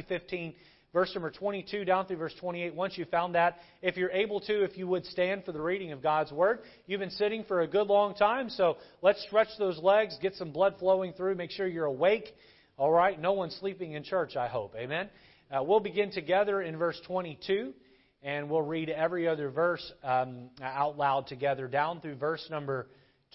15, 0.00 0.54
verse 0.94 1.14
number 1.14 1.30
22 1.30 1.84
down 1.84 2.06
through 2.06 2.16
verse 2.16 2.34
28. 2.40 2.74
Once 2.74 2.96
you 2.96 3.04
found 3.04 3.34
that, 3.34 3.58
if 3.82 3.98
you're 3.98 4.10
able 4.10 4.40
to, 4.40 4.64
if 4.64 4.78
you 4.78 4.88
would 4.88 5.04
stand 5.04 5.44
for 5.44 5.52
the 5.52 5.60
reading 5.60 5.92
of 5.92 6.02
God's 6.02 6.32
Word. 6.32 6.60
You've 6.86 7.00
been 7.00 7.10
sitting 7.10 7.44
for 7.44 7.60
a 7.60 7.66
good 7.66 7.88
long 7.88 8.14
time, 8.14 8.48
so 8.48 8.78
let's 9.02 9.22
stretch 9.24 9.48
those 9.58 9.78
legs, 9.78 10.16
get 10.22 10.34
some 10.34 10.50
blood 10.50 10.76
flowing 10.78 11.12
through, 11.12 11.34
make 11.34 11.50
sure 11.50 11.66
you're 11.66 11.84
awake. 11.84 12.34
All 12.78 12.90
right? 12.90 13.20
No 13.20 13.34
one's 13.34 13.54
sleeping 13.56 13.92
in 13.92 14.02
church, 14.02 14.34
I 14.34 14.48
hope. 14.48 14.74
Amen? 14.78 15.10
Uh, 15.50 15.62
we'll 15.62 15.78
begin 15.78 16.10
together 16.10 16.62
in 16.62 16.78
verse 16.78 16.98
22, 17.06 17.74
and 18.22 18.48
we'll 18.48 18.62
read 18.62 18.88
every 18.88 19.28
other 19.28 19.50
verse 19.50 19.92
um, 20.02 20.48
out 20.62 20.96
loud 20.96 21.26
together 21.26 21.68
down 21.68 22.00
through 22.00 22.14
verse 22.14 22.48
number 22.50 22.86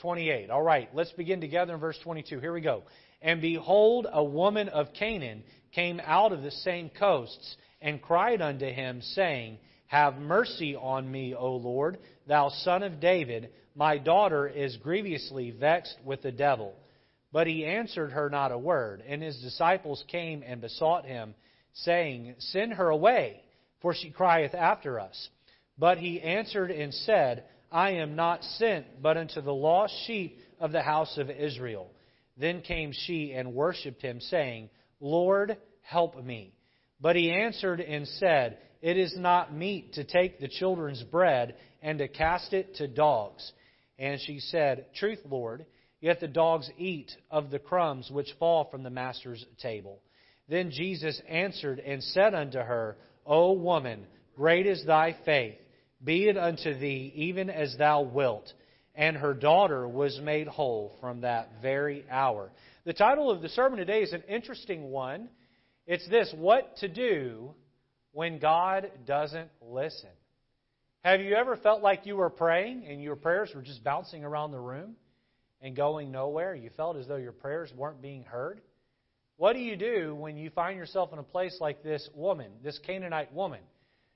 28. 0.02 0.50
All 0.50 0.64
right, 0.64 0.90
let's 0.96 1.12
begin 1.12 1.40
together 1.40 1.76
in 1.76 1.80
verse 1.80 2.00
22. 2.04 2.40
Here 2.40 2.52
we 2.52 2.62
go. 2.62 2.82
And 3.22 3.42
behold, 3.42 4.08
a 4.12 4.24
woman 4.24 4.70
of 4.70 4.88
Canaan 4.94 5.44
came 5.78 6.02
out 6.04 6.32
of 6.32 6.42
the 6.42 6.50
same 6.50 6.90
coasts 6.90 7.56
and 7.84 8.02
cried 8.02 8.42
unto 8.42 8.66
him, 8.66 9.00
saying, 9.00 9.60
Have 9.86 10.18
mercy 10.18 10.76
on 10.76 11.10
me, 11.10 11.36
O 11.36 11.56
Lord, 11.56 12.00
thou 12.26 12.50
son 12.50 12.82
of 12.82 13.00
David. 13.00 13.52
My 13.76 14.00
daughter 14.00 14.48
is 14.48 14.76
grievously 14.78 15.52
vexed 15.52 15.98
with 16.04 16.24
the 16.24 16.32
devil. 16.32 16.74
But 17.32 17.46
he 17.46 17.64
answered 17.64 18.12
her 18.12 18.28
not 18.28 18.52
a 18.52 18.58
word. 18.58 19.04
And 19.08 19.22
his 19.22 19.40
disciples 19.40 20.04
came 20.08 20.44
and 20.44 20.62
besought 20.62 21.06
him, 21.06 21.36
saying, 21.74 22.34
Send 22.40 22.74
her 22.74 22.90
away, 22.90 23.44
for 23.80 23.94
she 23.94 24.10
crieth 24.10 24.56
after 24.56 25.00
us. 25.00 25.30
But 25.78 26.00
he 26.00 26.20
answered 26.20 26.72
and 26.72 26.92
said, 26.92 27.44
I 27.72 27.92
am 27.92 28.16
not 28.16 28.44
sent 28.44 29.04
but 29.04 29.16
unto 29.16 29.42
the 29.42 29.54
lost 29.54 29.94
sheep 30.08 30.40
of 30.60 30.72
the 30.72 30.82
house 30.82 31.20
of 31.20 31.30
Israel. 31.30 31.92
Then 32.36 32.62
came 32.62 32.94
she 32.94 33.34
and 33.34 33.54
worshipped 33.54 34.02
him, 34.02 34.20
saying, 34.22 34.72
Lord, 35.00 35.58
help 35.88 36.22
me. 36.22 36.54
But 37.00 37.16
he 37.16 37.32
answered 37.32 37.80
and 37.80 38.08
said, 38.08 38.58
It 38.82 38.98
is 38.98 39.16
not 39.18 39.54
meet 39.54 39.94
to 39.94 40.04
take 40.04 40.40
the 40.40 40.50
children's 40.50 41.02
bread 41.04 41.56
and 41.82 42.00
to 42.00 42.08
cast 42.08 42.54
it 42.54 42.76
to 42.76 42.88
dogs. 42.88 43.52
And 43.98 44.20
she 44.22 44.40
said, 44.40 44.88
Truth, 44.96 45.20
Lord, 45.30 45.66
yet 46.02 46.20
the 46.20 46.28
dogs 46.28 46.70
eat 46.78 47.12
of 47.32 47.50
the 47.50 47.60
crumbs 47.60 48.10
which 48.12 48.28
fall 48.38 48.68
from 48.70 48.84
the 48.84 48.90
master's 48.90 49.46
table. 49.62 50.00
Then 50.50 50.72
Jesus 50.72 51.22
answered 51.28 51.80
and 51.80 52.04
said 52.04 52.34
unto 52.34 52.60
her, 52.60 52.98
O 53.26 53.54
woman, 53.54 54.06
great 54.36 54.66
is 54.66 54.84
thy 54.86 55.16
faith. 55.26 55.56
Be 56.04 56.28
it 56.28 56.38
unto 56.38 56.78
thee 56.78 57.12
even 57.16 57.50
as 57.50 57.76
thou 57.78 58.02
wilt. 58.02 58.52
And 58.94 59.16
her 59.16 59.34
daughter 59.34 59.88
was 59.88 60.20
made 60.22 60.48
whole 60.48 60.96
from 61.00 61.22
that 61.22 61.50
very 61.62 62.04
hour. 62.10 62.52
The 62.86 62.94
title 62.94 63.30
of 63.30 63.42
the 63.42 63.50
sermon 63.50 63.80
today 63.80 64.02
is 64.02 64.14
an 64.14 64.24
interesting 64.28 64.90
one. 64.90 65.30
It's 65.88 66.08
this 66.10 66.34
What 66.36 66.76
to 66.78 66.90
Do 66.90 67.54
When 68.12 68.40
God 68.40 68.92
Doesn't 69.06 69.50
Listen. 69.62 70.10
Have 71.06 71.22
you 71.22 71.34
ever 71.34 71.56
felt 71.56 71.82
like 71.82 72.06
you 72.06 72.18
were 72.18 72.30
praying 72.30 72.86
and 72.86 73.02
your 73.02 73.16
prayers 73.16 73.52
were 73.56 73.62
just 73.62 73.86
bouncing 73.86 74.26
around 74.26 74.52
the 74.52 74.60
room 74.60 74.98
and 75.62 75.78
going 75.78 76.12
nowhere? 76.12 76.54
You 76.54 76.72
felt 76.76 76.98
as 76.98 77.08
though 77.08 77.16
your 77.16 77.32
prayers 77.32 77.72
weren't 77.74 78.02
being 78.02 78.24
heard? 78.24 78.60
What 79.38 79.54
do 79.54 79.60
you 79.60 79.78
do 79.78 80.14
when 80.14 80.36
you 80.36 80.50
find 80.50 80.78
yourself 80.78 81.14
in 81.14 81.20
a 81.20 81.24
place 81.24 81.56
like 81.62 81.84
this 81.84 82.10
woman, 82.14 82.52
this 82.62 82.78
Canaanite 82.86 83.34
woman, 83.34 83.62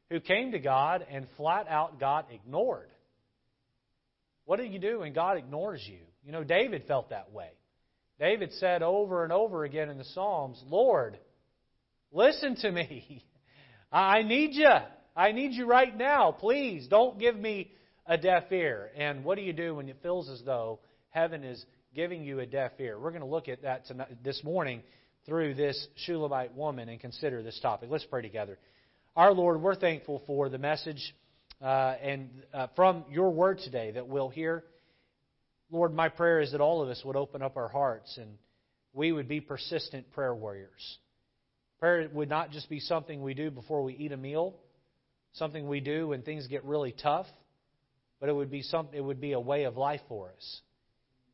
who 0.10 0.20
came 0.20 0.52
to 0.52 0.60
God 0.60 1.06
and 1.10 1.26
flat 1.38 1.70
out 1.70 2.02
got 2.02 2.34
ignored? 2.34 2.90
What 4.44 4.60
do 4.60 4.66
you 4.66 4.80
do 4.80 5.00
when 5.00 5.14
God 5.14 5.38
ignores 5.38 5.82
you? 5.88 6.00
You 6.26 6.34
know, 6.34 6.44
David 6.44 6.84
felt 6.86 7.12
that 7.12 7.32
way. 7.32 7.52
David 8.20 8.52
said 8.60 8.84
over 8.84 9.24
and 9.24 9.32
over 9.32 9.64
again 9.64 9.90
in 9.90 9.98
the 9.98 10.04
Psalms, 10.04 10.62
Lord, 10.68 11.18
listen 12.12 12.56
to 12.58 12.72
me. 12.72 13.24
I 13.92 14.24
need 14.24 14.54
you. 14.54 14.70
I 15.16 15.32
need 15.32 15.54
you 15.54 15.66
right 15.66 15.96
now. 15.96 16.32
Please 16.32 16.88
don't 16.88 17.20
give 17.20 17.36
me 17.36 17.72
a 18.06 18.18
deaf 18.18 18.52
ear. 18.52 18.90
And 18.96 19.24
what 19.24 19.36
do 19.36 19.42
you 19.42 19.54
do 19.54 19.76
when 19.76 19.90
it 19.90 19.98
feels 20.02 20.30
as 20.30 20.42
though 20.46 20.80
heaven 21.10 21.44
is 21.44 21.64
giving 21.94 22.24
you 22.24 22.40
a 22.40 22.46
deaf 22.46 22.72
ear? 22.80 23.00
We're 23.00 23.12
going 23.12 23.22
to 23.22 23.28
look 23.28 23.50
at 23.50 23.64
that 23.64 23.86
tonight, 23.88 24.24
this 24.24 24.42
morning 24.44 24.82
through 25.26 25.56
this 25.56 25.88
Shulamite 26.06 26.56
woman 26.56 26.90
and 26.90 27.00
consider 27.00 27.44
this 27.44 27.60
topic. 27.60 27.90
Let's 27.92 28.06
pray 28.06 28.22
together. 28.22 28.58
Our 29.16 29.34
Lord, 29.34 29.62
we're 29.62 29.76
thankful 29.76 30.24
for 30.26 30.50
the 30.50 30.58
message 30.58 31.14
uh, 31.62 31.96
and 32.02 32.30
uh, 32.54 32.68
from 32.76 33.06
your 33.12 33.32
word 33.32 33.60
today 33.60 33.92
that 33.92 34.08
we'll 34.08 34.30
hear. 34.30 34.64
Lord, 35.70 35.94
my 35.94 36.10
prayer 36.10 36.40
is 36.40 36.54
that 36.54 36.62
all 36.62 36.82
of 36.82 36.90
us 36.90 37.02
would 37.06 37.16
open 37.16 37.42
up 37.42 37.56
our 37.56 37.68
hearts 37.68 38.18
and 38.18 38.38
we 38.94 39.12
would 39.12 39.28
be 39.28 39.42
persistent 39.42 40.12
prayer 40.12 40.34
warriors. 40.34 40.98
Prayer 41.82 42.08
would 42.14 42.30
not 42.30 42.52
just 42.52 42.70
be 42.70 42.80
something 42.80 43.22
we 43.22 43.34
do 43.34 43.52
before 43.52 43.84
we 43.84 43.94
eat 43.94 44.14
a 44.14 44.18
meal, 44.18 44.56
something 45.34 45.68
we 45.68 45.82
do 45.82 46.08
when 46.10 46.22
things 46.22 46.48
get 46.48 46.64
really 46.64 46.94
tough, 46.94 47.26
but 48.22 48.30
it 48.30 48.34
would 48.34 48.50
be 48.50 48.62
some, 48.62 48.88
it 48.94 49.02
would 49.02 49.20
be 49.20 49.34
a 49.34 49.40
way 49.40 49.64
of 49.64 49.76
life 49.76 50.00
for 50.08 50.30
us. 50.30 50.62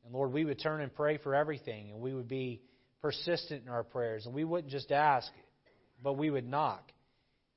And 0.06 0.13
Lord, 0.13 0.31
we 0.31 0.46
would 0.46 0.59
turn 0.59 0.81
and 0.81 0.94
pray 0.94 1.18
for 1.18 1.36
everything, 1.36 1.91
and 1.91 2.00
we 2.00 2.13
would 2.13 2.28
be 2.28 2.62
persistent 3.02 3.63
in 3.63 3.69
our 3.69 3.84
prayers, 3.84 4.25
and 4.25 4.34
we 4.34 4.44
wouldn't 4.44 4.72
just 4.72 4.91
ask, 4.91 5.30
but 6.02 6.13
we 6.13 6.30
would 6.30 6.47
knock. 6.47 6.91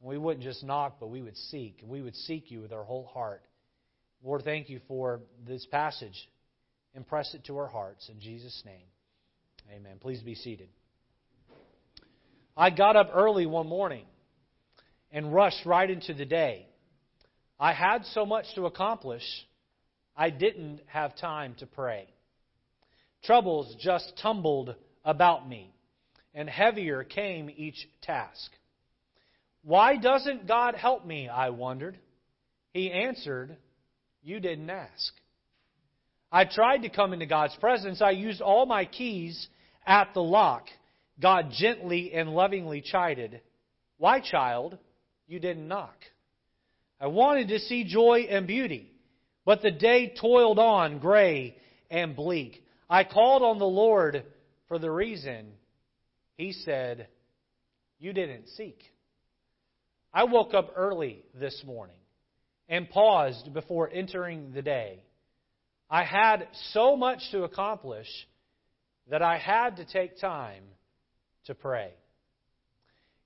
And 0.00 0.08
we 0.08 0.18
wouldn't 0.18 0.44
just 0.44 0.64
knock, 0.64 0.96
but 0.98 1.08
we 1.08 1.22
would 1.22 1.36
seek, 1.36 1.78
and 1.80 1.90
we 1.90 2.02
would 2.02 2.16
seek 2.16 2.50
you 2.50 2.60
with 2.60 2.72
our 2.72 2.84
whole 2.84 3.06
heart. 3.06 3.42
Lord, 4.22 4.42
thank 4.42 4.68
you 4.68 4.80
for 4.88 5.20
this 5.46 5.64
passage 5.66 6.28
Impress 6.94 7.34
it 7.34 7.44
to 7.44 7.56
our 7.56 7.68
hearts. 7.68 8.08
In 8.08 8.20
Jesus' 8.20 8.62
name, 8.64 8.86
amen. 9.70 9.98
Please 10.00 10.22
be 10.22 10.34
seated. 10.34 10.68
I 12.56 12.70
got 12.70 12.96
up 12.96 13.10
early 13.14 13.46
one 13.46 13.66
morning 13.66 14.04
and 15.10 15.32
rushed 15.34 15.64
right 15.66 15.88
into 15.88 16.14
the 16.14 16.24
day. 16.24 16.66
I 17.58 17.72
had 17.72 18.04
so 18.06 18.24
much 18.24 18.46
to 18.54 18.66
accomplish, 18.66 19.22
I 20.16 20.30
didn't 20.30 20.80
have 20.86 21.16
time 21.16 21.54
to 21.58 21.66
pray. 21.66 22.06
Troubles 23.24 23.74
just 23.80 24.12
tumbled 24.22 24.74
about 25.04 25.48
me, 25.48 25.72
and 26.34 26.48
heavier 26.48 27.04
came 27.04 27.50
each 27.54 27.88
task. 28.02 28.50
Why 29.62 29.96
doesn't 29.96 30.48
God 30.48 30.74
help 30.74 31.04
me? 31.04 31.28
I 31.28 31.50
wondered. 31.50 31.98
He 32.72 32.90
answered, 32.90 33.56
You 34.22 34.40
didn't 34.40 34.70
ask. 34.70 35.12
I 36.32 36.44
tried 36.44 36.82
to 36.82 36.88
come 36.88 37.12
into 37.12 37.26
God's 37.26 37.56
presence. 37.56 38.00
I 38.00 38.10
used 38.10 38.40
all 38.40 38.64
my 38.64 38.84
keys 38.84 39.48
at 39.86 40.14
the 40.14 40.22
lock. 40.22 40.66
God 41.20 41.50
gently 41.52 42.12
and 42.12 42.34
lovingly 42.34 42.80
chided, 42.80 43.40
Why, 43.98 44.20
child, 44.20 44.78
you 45.26 45.38
didn't 45.38 45.68
knock? 45.68 45.96
I 47.00 47.06
wanted 47.06 47.48
to 47.48 47.58
see 47.60 47.84
joy 47.84 48.26
and 48.30 48.46
beauty, 48.46 48.92
but 49.44 49.62
the 49.62 49.70
day 49.70 50.14
toiled 50.20 50.58
on 50.58 50.98
gray 50.98 51.56
and 51.90 52.16
bleak. 52.16 52.62
I 52.88 53.04
called 53.04 53.42
on 53.42 53.58
the 53.58 53.64
Lord 53.64 54.24
for 54.68 54.78
the 54.78 54.90
reason 54.90 55.52
He 56.36 56.52
said, 56.52 57.08
You 57.98 58.12
didn't 58.12 58.48
seek. 58.56 58.82
I 60.12 60.24
woke 60.24 60.54
up 60.54 60.72
early 60.76 61.24
this 61.38 61.62
morning 61.64 61.96
and 62.68 62.90
paused 62.90 63.52
before 63.52 63.90
entering 63.92 64.52
the 64.52 64.62
day. 64.62 65.04
I 65.88 66.04
had 66.04 66.48
so 66.72 66.96
much 66.96 67.20
to 67.32 67.44
accomplish 67.44 68.08
that 69.10 69.22
I 69.22 69.38
had 69.38 69.76
to 69.76 69.84
take 69.84 70.20
time 70.20 70.62
to 71.50 71.54
pray. 71.56 71.90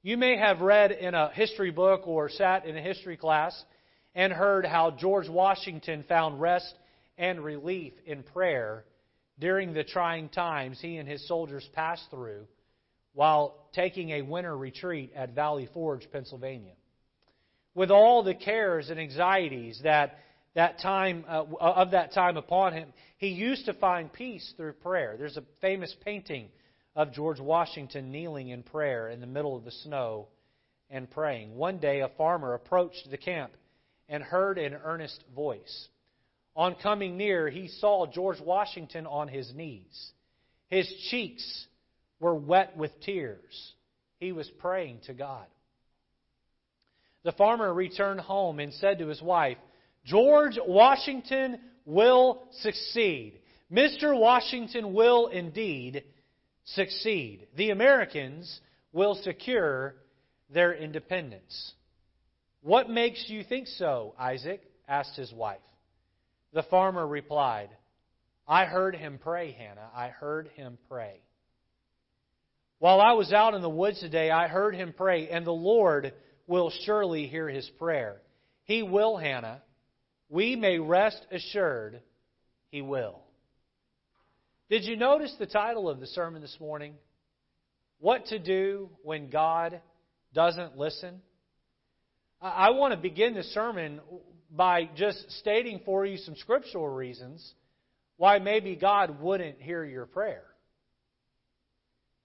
You 0.02 0.16
may 0.16 0.36
have 0.38 0.62
read 0.62 0.92
in 0.92 1.14
a 1.14 1.30
history 1.30 1.70
book 1.70 2.06
or 2.06 2.30
sat 2.30 2.64
in 2.64 2.74
a 2.74 2.80
history 2.80 3.18
class 3.18 3.54
and 4.14 4.32
heard 4.32 4.64
how 4.64 4.92
George 4.92 5.28
Washington 5.28 6.04
found 6.08 6.40
rest 6.40 6.74
and 7.18 7.44
relief 7.44 7.92
in 8.06 8.22
prayer 8.22 8.84
during 9.38 9.74
the 9.74 9.84
trying 9.84 10.30
times 10.30 10.78
he 10.80 10.96
and 10.96 11.06
his 11.06 11.26
soldiers 11.28 11.68
passed 11.74 12.04
through 12.10 12.46
while 13.12 13.68
taking 13.74 14.10
a 14.10 14.22
winter 14.22 14.56
retreat 14.56 15.12
at 15.14 15.34
Valley 15.34 15.68
Forge, 15.74 16.08
Pennsylvania. 16.10 16.74
With 17.74 17.90
all 17.90 18.22
the 18.22 18.34
cares 18.34 18.88
and 18.88 18.98
anxieties 18.98 19.80
that 19.84 20.18
that 20.54 20.80
time 20.80 21.24
uh, 21.28 21.44
of 21.60 21.90
that 21.90 22.14
time 22.14 22.38
upon 22.38 22.72
him, 22.72 22.88
he 23.18 23.28
used 23.28 23.66
to 23.66 23.74
find 23.74 24.10
peace 24.10 24.54
through 24.56 24.72
prayer. 24.74 25.16
There's 25.18 25.36
a 25.36 25.44
famous 25.60 25.94
painting 26.04 26.48
of 26.96 27.12
George 27.12 27.40
Washington 27.40 28.12
kneeling 28.12 28.48
in 28.48 28.62
prayer 28.62 29.08
in 29.08 29.20
the 29.20 29.26
middle 29.26 29.56
of 29.56 29.64
the 29.64 29.70
snow 29.70 30.28
and 30.90 31.10
praying. 31.10 31.56
One 31.56 31.78
day, 31.78 32.00
a 32.00 32.08
farmer 32.08 32.54
approached 32.54 33.10
the 33.10 33.16
camp 33.16 33.52
and 34.08 34.22
heard 34.22 34.58
an 34.58 34.74
earnest 34.84 35.24
voice. 35.34 35.88
On 36.56 36.76
coming 36.76 37.16
near, 37.16 37.48
he 37.48 37.68
saw 37.68 38.06
George 38.06 38.40
Washington 38.40 39.06
on 39.06 39.28
his 39.28 39.52
knees. 39.54 40.12
His 40.68 40.88
cheeks 41.10 41.66
were 42.20 42.34
wet 42.34 42.76
with 42.76 43.00
tears. 43.00 43.72
He 44.18 44.32
was 44.32 44.48
praying 44.58 45.00
to 45.06 45.14
God. 45.14 45.46
The 47.24 47.32
farmer 47.32 47.72
returned 47.72 48.20
home 48.20 48.60
and 48.60 48.72
said 48.74 48.98
to 48.98 49.08
his 49.08 49.22
wife, 49.22 49.58
George 50.04 50.58
Washington 50.64 51.58
will 51.86 52.42
succeed. 52.60 53.40
Mr. 53.72 54.18
Washington 54.18 54.92
will 54.94 55.28
indeed 55.28 56.04
succeed. 56.64 57.46
The 57.56 57.70
Americans 57.70 58.60
will 58.92 59.14
secure 59.16 59.96
their 60.50 60.74
independence. 60.74 61.72
What 62.62 62.88
makes 62.88 63.24
you 63.28 63.44
think 63.44 63.66
so, 63.66 64.14
Isaac? 64.18 64.62
asked 64.86 65.16
his 65.16 65.32
wife. 65.32 65.60
The 66.52 66.62
farmer 66.64 67.06
replied, 67.06 67.70
I 68.46 68.66
heard 68.66 68.94
him 68.94 69.18
pray, 69.22 69.52
Hannah. 69.52 69.90
I 69.94 70.08
heard 70.08 70.48
him 70.54 70.78
pray. 70.88 71.20
While 72.78 73.00
I 73.00 73.12
was 73.12 73.32
out 73.32 73.54
in 73.54 73.62
the 73.62 73.70
woods 73.70 74.00
today, 74.00 74.30
I 74.30 74.46
heard 74.46 74.74
him 74.74 74.94
pray, 74.94 75.28
and 75.30 75.46
the 75.46 75.52
Lord 75.52 76.12
will 76.46 76.70
surely 76.84 77.26
hear 77.26 77.48
his 77.48 77.68
prayer. 77.78 78.20
He 78.64 78.82
will, 78.82 79.16
Hannah. 79.16 79.62
We 80.28 80.56
may 80.56 80.78
rest 80.78 81.24
assured 81.30 82.02
he 82.70 82.82
will. 82.82 83.23
Did 84.70 84.84
you 84.84 84.96
notice 84.96 85.34
the 85.38 85.46
title 85.46 85.90
of 85.90 86.00
the 86.00 86.06
sermon 86.06 86.40
this 86.40 86.56
morning? 86.58 86.94
What 87.98 88.26
to 88.26 88.38
do 88.38 88.88
when 89.02 89.28
God 89.28 89.80
doesn't 90.32 90.78
listen? 90.78 91.20
I 92.40 92.70
want 92.70 92.92
to 92.92 92.98
begin 92.98 93.34
the 93.34 93.42
sermon 93.42 94.00
by 94.50 94.88
just 94.96 95.30
stating 95.40 95.80
for 95.84 96.06
you 96.06 96.16
some 96.16 96.34
scriptural 96.36 96.88
reasons 96.88 97.52
why 98.16 98.38
maybe 98.38 98.74
God 98.74 99.20
wouldn't 99.20 99.60
hear 99.60 99.84
your 99.84 100.06
prayer. 100.06 100.44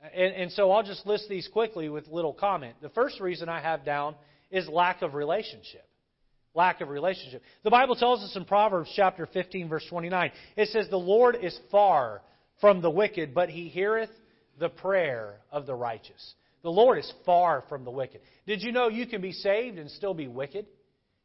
And, 0.01 0.33
and, 0.33 0.51
so 0.53 0.71
I'll 0.71 0.83
just 0.83 1.05
list 1.05 1.27
these 1.27 1.49
quickly 1.51 1.89
with 1.89 2.07
little 2.07 2.33
comment. 2.33 2.75
The 2.81 2.89
first 2.89 3.19
reason 3.19 3.49
I 3.49 3.59
have 3.59 3.83
down 3.83 4.15
is 4.49 4.65
lack 4.69 5.01
of 5.01 5.13
relationship. 5.13 5.85
Lack 6.53 6.79
of 6.79 6.87
relationship. 6.87 7.41
The 7.63 7.69
Bible 7.69 7.95
tells 7.95 8.23
us 8.23 8.33
in 8.35 8.45
Proverbs 8.45 8.91
chapter 8.95 9.25
15, 9.25 9.67
verse 9.67 9.85
29, 9.89 10.31
it 10.55 10.69
says, 10.69 10.87
The 10.89 10.95
Lord 10.95 11.37
is 11.41 11.57
far 11.69 12.21
from 12.61 12.81
the 12.81 12.89
wicked, 12.89 13.33
but 13.33 13.49
he 13.49 13.69
heareth 13.69 14.09
the 14.59 14.69
prayer 14.69 15.39
of 15.51 15.65
the 15.65 15.75
righteous. 15.75 16.33
The 16.61 16.69
Lord 16.69 16.97
is 16.97 17.13
far 17.25 17.63
from 17.69 17.85
the 17.85 17.91
wicked. 17.91 18.21
Did 18.45 18.61
you 18.61 18.71
know 18.71 18.89
you 18.89 19.07
can 19.07 19.21
be 19.21 19.31
saved 19.31 19.77
and 19.77 19.89
still 19.91 20.13
be 20.13 20.27
wicked? 20.27 20.65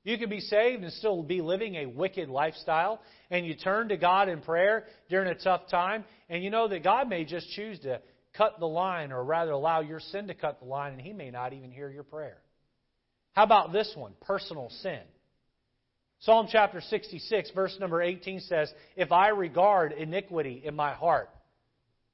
You 0.05 0.19
can 0.19 0.29
be 0.29 0.41
saved 0.41 0.83
and 0.85 0.93
still 0.93 1.23
be 1.23 1.41
living 1.41 1.77
a 1.77 1.87
wicked 1.87 2.29
lifestyle, 2.29 3.01
and 3.31 3.47
you 3.47 3.57
turn 3.57 3.89
to 3.89 3.97
God 3.97 4.29
in 4.29 4.43
prayer 4.43 4.85
during 5.09 5.29
a 5.29 5.35
tough 5.35 5.63
time, 5.71 6.05
and 6.29 6.45
you 6.45 6.51
know 6.51 6.69
that 6.69 6.85
God 6.85 7.09
may 7.09 7.25
just 7.25 7.51
choose 7.51 7.81
to 7.81 8.01
cut 8.37 8.61
the 8.61 8.67
line, 8.67 9.13
or 9.13 9.25
rather 9.25 9.53
allow 9.53 9.81
your 9.81 10.01
sin 10.01 10.27
to 10.27 10.35
cut 10.35 10.61
the 10.61 10.67
line, 10.67 10.93
and 10.93 11.01
He 11.01 11.13
may 11.13 11.31
not 11.31 11.53
even 11.53 11.71
hear 11.71 11.89
your 11.89 12.03
prayer. 12.03 12.37
How 13.33 13.45
about 13.45 13.73
this 13.73 13.93
one? 13.97 14.13
Personal 14.21 14.69
sin. 14.83 15.01
Psalm 16.25 16.49
chapter 16.51 16.81
66, 16.81 17.51
verse 17.55 17.77
number 17.79 18.01
18 18.01 18.41
says, 18.41 18.73
If 18.97 19.13
I 19.13 19.29
regard 19.29 19.93
iniquity 19.93 20.63
in 20.65 20.75
my 20.75 20.95
heart, 20.95 21.29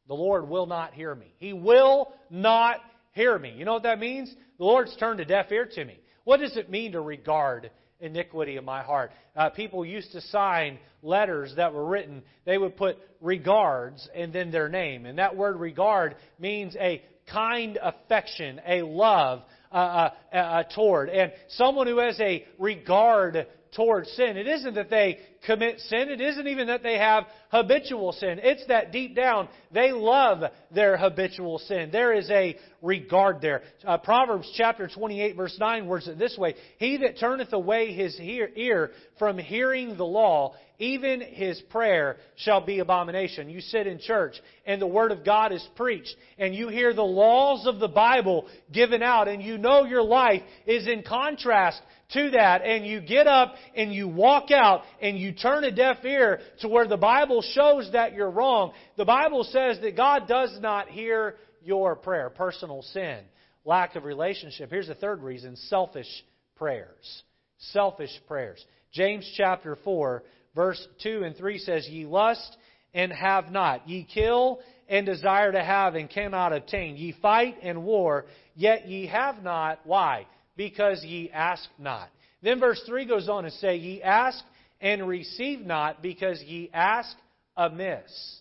the 0.08 0.14
Lord 0.14 0.48
will 0.48 0.66
not 0.66 0.94
hear 0.94 1.14
me. 1.14 1.32
He 1.36 1.52
will 1.52 2.12
not 2.28 2.80
hear 3.12 3.38
me. 3.38 3.54
You 3.56 3.64
know 3.64 3.74
what 3.74 3.84
that 3.84 4.00
means? 4.00 4.34
The 4.58 4.64
Lord's 4.64 4.96
turned 4.96 5.20
a 5.20 5.24
deaf 5.24 5.52
ear 5.52 5.64
to 5.74 5.84
me. 5.84 6.00
What 6.24 6.40
does 6.40 6.56
it 6.56 6.68
mean 6.68 6.92
to 6.92 7.00
regard 7.00 7.70
iniquity 8.00 8.56
in 8.56 8.64
my 8.64 8.82
heart? 8.82 9.12
Uh, 9.36 9.50
people 9.50 9.86
used 9.86 10.10
to 10.10 10.20
sign 10.22 10.80
letters 11.02 11.52
that 11.54 11.72
were 11.72 11.86
written. 11.86 12.24
They 12.44 12.58
would 12.58 12.76
put 12.76 12.98
regards 13.20 14.08
and 14.12 14.32
then 14.32 14.50
their 14.50 14.68
name. 14.68 15.06
And 15.06 15.18
that 15.18 15.36
word 15.36 15.60
regard 15.60 16.16
means 16.40 16.74
a 16.80 17.00
kind 17.30 17.78
affection, 17.80 18.60
a 18.66 18.82
love 18.82 19.42
uh, 19.70 19.76
uh, 19.76 20.36
uh, 20.36 20.62
toward. 20.74 21.10
And 21.10 21.32
someone 21.50 21.86
who 21.86 21.98
has 21.98 22.18
a 22.18 22.44
regard 22.58 23.46
towards 23.72 24.10
sin. 24.12 24.36
It 24.36 24.46
isn't 24.46 24.74
that 24.74 24.90
they 24.90 25.18
commit 25.46 25.80
sin. 25.80 26.08
It 26.08 26.20
isn't 26.20 26.46
even 26.46 26.66
that 26.68 26.82
they 26.82 26.98
have 26.98 27.24
habitual 27.50 28.12
sin. 28.12 28.40
It's 28.42 28.66
that 28.68 28.92
deep 28.92 29.14
down 29.14 29.48
they 29.72 29.92
love 29.92 30.50
their 30.72 30.96
habitual 30.96 31.58
sin. 31.58 31.90
There 31.92 32.12
is 32.12 32.28
a 32.30 32.56
regard 32.82 33.40
there. 33.40 33.62
Uh, 33.84 33.98
Proverbs 33.98 34.52
chapter 34.56 34.88
28 34.88 35.36
verse 35.36 35.56
9 35.58 35.86
words 35.86 36.08
it 36.08 36.18
this 36.18 36.36
way, 36.36 36.54
He 36.78 36.98
that 36.98 37.18
turneth 37.18 37.52
away 37.52 37.92
his 37.92 38.18
ear 38.20 38.90
from 39.18 39.38
hearing 39.38 39.96
the 39.96 40.04
law, 40.04 40.54
even 40.78 41.20
his 41.20 41.60
prayer 41.70 42.16
shall 42.36 42.64
be 42.64 42.78
abomination. 42.78 43.50
You 43.50 43.60
sit 43.60 43.86
in 43.86 43.98
church 43.98 44.34
and 44.64 44.80
the 44.80 44.86
Word 44.86 45.12
of 45.12 45.24
God 45.24 45.52
is 45.52 45.66
preached 45.76 46.14
and 46.38 46.54
you 46.54 46.68
hear 46.68 46.94
the 46.94 47.02
laws 47.02 47.66
of 47.66 47.78
the 47.80 47.88
Bible 47.88 48.48
given 48.72 49.02
out 49.02 49.28
and 49.28 49.42
you 49.42 49.58
know 49.58 49.84
your 49.84 50.02
life 50.02 50.42
is 50.66 50.88
in 50.88 51.02
contrast 51.02 51.80
to 52.12 52.30
that 52.30 52.62
and 52.62 52.86
you 52.86 53.00
get 53.00 53.26
up 53.26 53.54
and 53.76 53.92
you 53.92 54.08
walk 54.08 54.50
out 54.50 54.82
and 55.00 55.18
you 55.18 55.29
turn 55.32 55.64
a 55.64 55.70
deaf 55.70 56.04
ear 56.04 56.40
to 56.60 56.68
where 56.68 56.86
the 56.86 56.96
Bible 56.96 57.42
shows 57.42 57.90
that 57.92 58.14
you're 58.14 58.30
wrong. 58.30 58.72
The 58.96 59.04
Bible 59.04 59.44
says 59.44 59.78
that 59.82 59.96
God 59.96 60.26
does 60.28 60.56
not 60.60 60.88
hear 60.88 61.36
your 61.62 61.96
prayer. 61.96 62.30
Personal 62.30 62.82
sin, 62.82 63.20
lack 63.64 63.96
of 63.96 64.04
relationship. 64.04 64.70
Here's 64.70 64.88
the 64.88 64.94
third 64.94 65.22
reason 65.22 65.56
selfish 65.56 66.08
prayers. 66.56 67.22
Selfish 67.58 68.18
prayers. 68.26 68.64
James 68.92 69.30
chapter 69.36 69.76
4, 69.84 70.22
verse 70.54 70.88
2 71.02 71.22
and 71.24 71.36
3 71.36 71.58
says, 71.58 71.88
Ye 71.88 72.06
lust 72.06 72.56
and 72.94 73.12
have 73.12 73.50
not. 73.50 73.88
Ye 73.88 74.04
kill 74.12 74.60
and 74.88 75.06
desire 75.06 75.52
to 75.52 75.62
have 75.62 75.94
and 75.94 76.10
cannot 76.10 76.52
obtain. 76.52 76.96
Ye 76.96 77.14
fight 77.22 77.56
and 77.62 77.84
war, 77.84 78.26
yet 78.54 78.88
ye 78.88 79.06
have 79.06 79.42
not. 79.42 79.80
Why? 79.84 80.26
because 80.60 81.02
ye 81.02 81.30
ask 81.30 81.66
not. 81.78 82.10
Then 82.42 82.60
verse 82.60 82.82
3 82.86 83.06
goes 83.06 83.30
on 83.30 83.44
to 83.44 83.50
say, 83.50 83.76
Ye 83.76 84.02
ask 84.02 84.44
and 84.80 85.06
receive 85.06 85.60
not 85.60 86.02
because 86.02 86.42
ye 86.42 86.70
ask 86.72 87.16
amiss, 87.56 88.40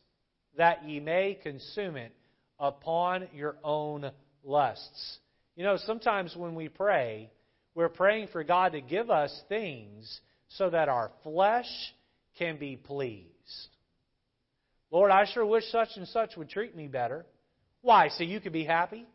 that 0.58 0.88
ye 0.88 1.00
may 1.00 1.38
consume 1.42 1.96
it 1.96 2.14
upon 2.60 3.28
your 3.34 3.56
own 3.64 4.12
lusts. 4.44 5.20
You 5.56 5.64
know, 5.64 5.78
sometimes 5.86 6.36
when 6.36 6.56
we 6.56 6.70
pray, 6.70 7.30
we're 7.76 7.90
praying 7.90 8.28
for 8.32 8.44
God 8.44 8.74
to 8.74 8.82
give 8.82 9.10
us 9.10 9.38
things 9.50 10.20
so 10.50 10.70
that 10.70 10.90
our 10.90 11.12
flesh 11.24 11.70
can 12.38 12.58
be 12.58 12.76
pleased. 12.76 13.28
Lord, 14.92 15.12
I 15.12 15.26
sure 15.26 15.46
wish 15.46 15.66
such 15.72 15.90
and 15.96 16.08
such 16.08 16.36
would 16.36 16.50
treat 16.50 16.76
me 16.76 16.88
better. 16.88 17.26
Why? 17.82 18.10
So 18.10 18.24
you 18.24 18.40
could 18.40 18.54
be 18.54 18.66
happy? 18.66 19.06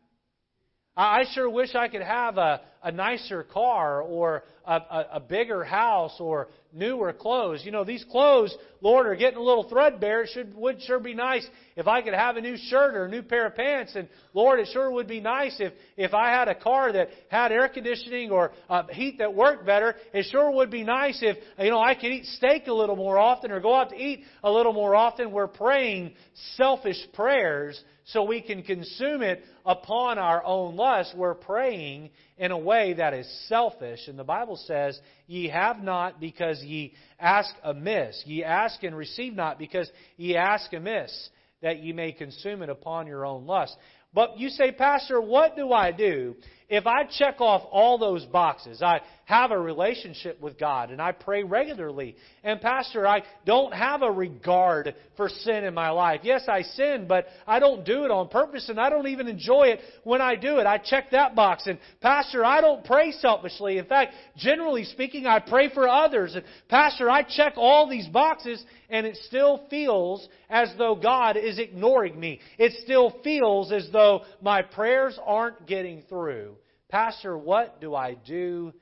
I 0.96 1.25
sure 1.32 1.50
wish 1.50 1.75
I 1.75 1.88
could 1.88 2.02
have 2.02 2.38
a, 2.38 2.61
a 2.82 2.93
nicer 2.93 3.43
car 3.43 4.00
or 4.00 4.44
a, 4.64 4.75
a, 4.75 5.06
a 5.14 5.20
bigger 5.20 5.64
house 5.64 6.14
or 6.20 6.49
newer 6.73 7.12
clothes. 7.12 7.62
You 7.64 7.73
know, 7.73 7.82
these 7.82 8.05
clothes, 8.08 8.56
Lord, 8.81 9.08
are 9.08 9.17
getting 9.17 9.38
a 9.38 9.43
little 9.43 9.69
threadbare. 9.69 10.23
It 10.23 10.31
should, 10.32 10.55
would 10.55 10.81
sure 10.82 11.00
be 11.00 11.12
nice 11.12 11.44
if 11.75 11.88
I 11.88 12.00
could 12.00 12.14
have 12.14 12.37
a 12.37 12.41
new 12.41 12.56
shirt 12.56 12.94
or 12.94 13.06
a 13.06 13.11
new 13.11 13.23
pair 13.23 13.46
of 13.46 13.56
pants. 13.56 13.96
And 13.96 14.08
Lord, 14.35 14.61
it 14.61 14.69
sure 14.73 14.88
would 14.88 15.08
be 15.08 15.20
nice 15.20 15.56
if, 15.58 15.73
if 15.96 16.14
I 16.14 16.29
had 16.29 16.46
a 16.46 16.55
car 16.55 16.93
that 16.93 17.08
had 17.29 17.50
air 17.50 17.69
conditioning 17.69 18.31
or 18.31 18.52
uh, 18.70 18.85
heat 18.93 19.19
that 19.19 19.34
worked 19.34 19.67
better. 19.67 19.96
It 20.13 20.27
sure 20.31 20.48
would 20.53 20.70
be 20.70 20.84
nice 20.84 21.19
if, 21.22 21.36
you 21.58 21.70
know, 21.70 21.81
I 21.81 21.96
could 21.96 22.13
eat 22.13 22.27
steak 22.27 22.69
a 22.69 22.72
little 22.72 22.96
more 22.96 23.19
often 23.19 23.51
or 23.51 23.58
go 23.58 23.74
out 23.74 23.91
to 23.91 23.96
eat 23.96 24.24
a 24.44 24.51
little 24.51 24.72
more 24.72 24.94
often. 24.94 25.32
We're 25.32 25.48
praying 25.48 26.13
selfish 26.56 26.98
prayers 27.15 27.82
so 28.06 28.25
we 28.25 28.43
can 28.43 28.63
consume 28.63 29.23
it 29.23 29.43
upon 29.65 30.19
our 30.19 30.44
own 30.44 30.77
lust. 30.77 31.15
We're 31.17 31.34
praying 31.34 32.11
in 32.37 32.51
a 32.51 32.58
way 32.58 32.94
that 32.94 33.15
is 33.15 33.27
selfish. 33.49 34.08
And 34.08 34.19
the 34.19 34.25
Bible 34.25 34.56
says, 34.56 34.99
Ye 35.27 35.49
have 35.49 35.82
not 35.82 36.20
because 36.20 36.63
ye 36.63 36.94
ask 37.19 37.55
amiss. 37.63 38.23
Ye 38.27 38.44
ask 38.44 38.82
and 38.82 38.96
receive 38.96 39.34
not 39.34 39.58
because 39.58 39.91
ye 40.17 40.37
ask 40.37 40.73
amiss, 40.73 41.31
that 41.63 41.82
ye 41.82 41.93
may 41.93 42.13
consume 42.13 42.63
it 42.63 42.69
upon 42.69 43.06
your 43.06 43.25
own 43.25 43.46
lust. 43.46 43.75
But 44.15 44.39
you 44.39 44.49
say, 44.49 44.71
Pastor, 44.71 45.21
what 45.21 45.56
do 45.56 45.73
I 45.73 45.91
do 45.91 46.37
if 46.69 46.87
I 46.87 47.05
check 47.05 47.41
off 47.41 47.63
all 47.71 47.99
those 47.99 48.25
boxes? 48.27 48.81
I 48.81 49.01
have 49.27 49.51
a 49.51 49.59
relationship 49.59 50.41
with 50.41 50.59
God 50.59 50.91
and 50.91 51.01
I 51.01 51.13
pray 51.13 51.43
regularly. 51.43 52.15
And 52.43 52.61
Pastor, 52.61 53.09
I 53.09 53.23
don't 53.44 53.73
have 53.73 54.03
a 54.03 54.11
regard 54.11 54.94
for 55.17 55.29
sin 55.29 55.65
in 55.65 55.75
my 55.75 55.91
life. 55.91 56.21
Yes, 56.23 56.44
I 56.47 56.63
sin, 56.63 57.06
but 57.09 57.27
I 57.47 57.59
don't 57.59 57.85
do 57.85 58.05
it 58.05 58.11
on 58.11 58.29
purpose 58.29 58.69
and 58.69 58.79
I 58.79 58.91
don't 58.91 59.09
even 59.09 59.27
enjoy 59.27 59.69
it 59.69 59.81
when 60.05 60.21
I 60.21 60.37
do 60.37 60.59
it. 60.59 60.67
I 60.67 60.79
check 60.79 61.11
that 61.11 61.35
box. 61.35 61.67
And 61.67 61.79
Pastor, 62.01 62.44
I 62.44 62.61
don't 62.61 62.85
pray 62.85 63.13
selfishly. 63.13 63.79
In 63.79 63.87
fact, 63.87 64.13
generally 64.37 64.85
speaking, 64.85 65.27
I 65.27 65.41
pray 65.41 65.73
for 65.73 65.89
others. 65.89 66.35
And 66.35 66.44
Pastor, 66.69 67.11
I 67.11 67.23
check 67.23 67.55
all 67.56 67.89
these 67.89 68.06
boxes 68.09 68.65
and 68.91 69.06
it 69.06 69.17
still 69.27 69.65
feels 69.71 70.29
as 70.51 70.73
though 70.79 70.94
God 70.94 71.37
is 71.37 71.59
ignoring 71.59 72.21
me. 72.21 72.41
It 72.59 72.73
still 72.85 73.17
feels 73.25 73.73
as 73.73 73.89
though 73.91 74.04
my 74.41 74.63
prayers 74.63 75.19
aren't 75.25 75.67
getting 75.67 76.03
through. 76.08 76.56
Pastor, 76.89 77.37
what 77.37 77.81
do 77.81 77.94
I 77.94 78.15
do 78.15 78.73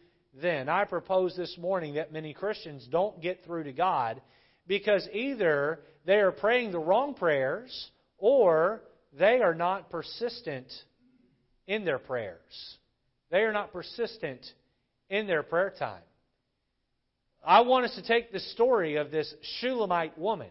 then. 0.41 0.69
I 0.69 0.85
propose 0.85 1.37
this 1.37 1.57
morning 1.59 1.95
that 1.95 2.13
many 2.13 2.33
Christians 2.33 2.87
don't 2.91 3.21
get 3.21 3.45
through 3.45 3.65
to 3.65 3.73
God 3.73 4.21
because 4.67 5.07
either 5.13 5.81
they 6.07 6.17
are 6.21 6.33
praying 6.33 6.73
the 6.73 6.79
wrong 6.79 7.15
prayers 7.15 7.91
or 8.19 8.83
they 9.19 9.43
are 9.43 9.55
not 9.55 9.91
persistent 9.91 10.73
in 11.67 11.85
their 11.85 11.99
prayers. 11.99 12.39
They 13.31 13.41
are 13.41 13.53
not 13.53 13.73
persistent 13.73 14.41
in 15.11 15.27
their 15.27 15.43
prayer 15.43 15.73
time. 15.79 16.03
I 17.45 17.63
want 17.63 17.87
us 17.87 17.95
to 17.97 18.03
take 18.07 18.33
the 18.33 18.41
story 18.41 18.97
of 18.97 19.11
this 19.11 19.33
Shulamite 19.61 20.17
woman, 20.17 20.51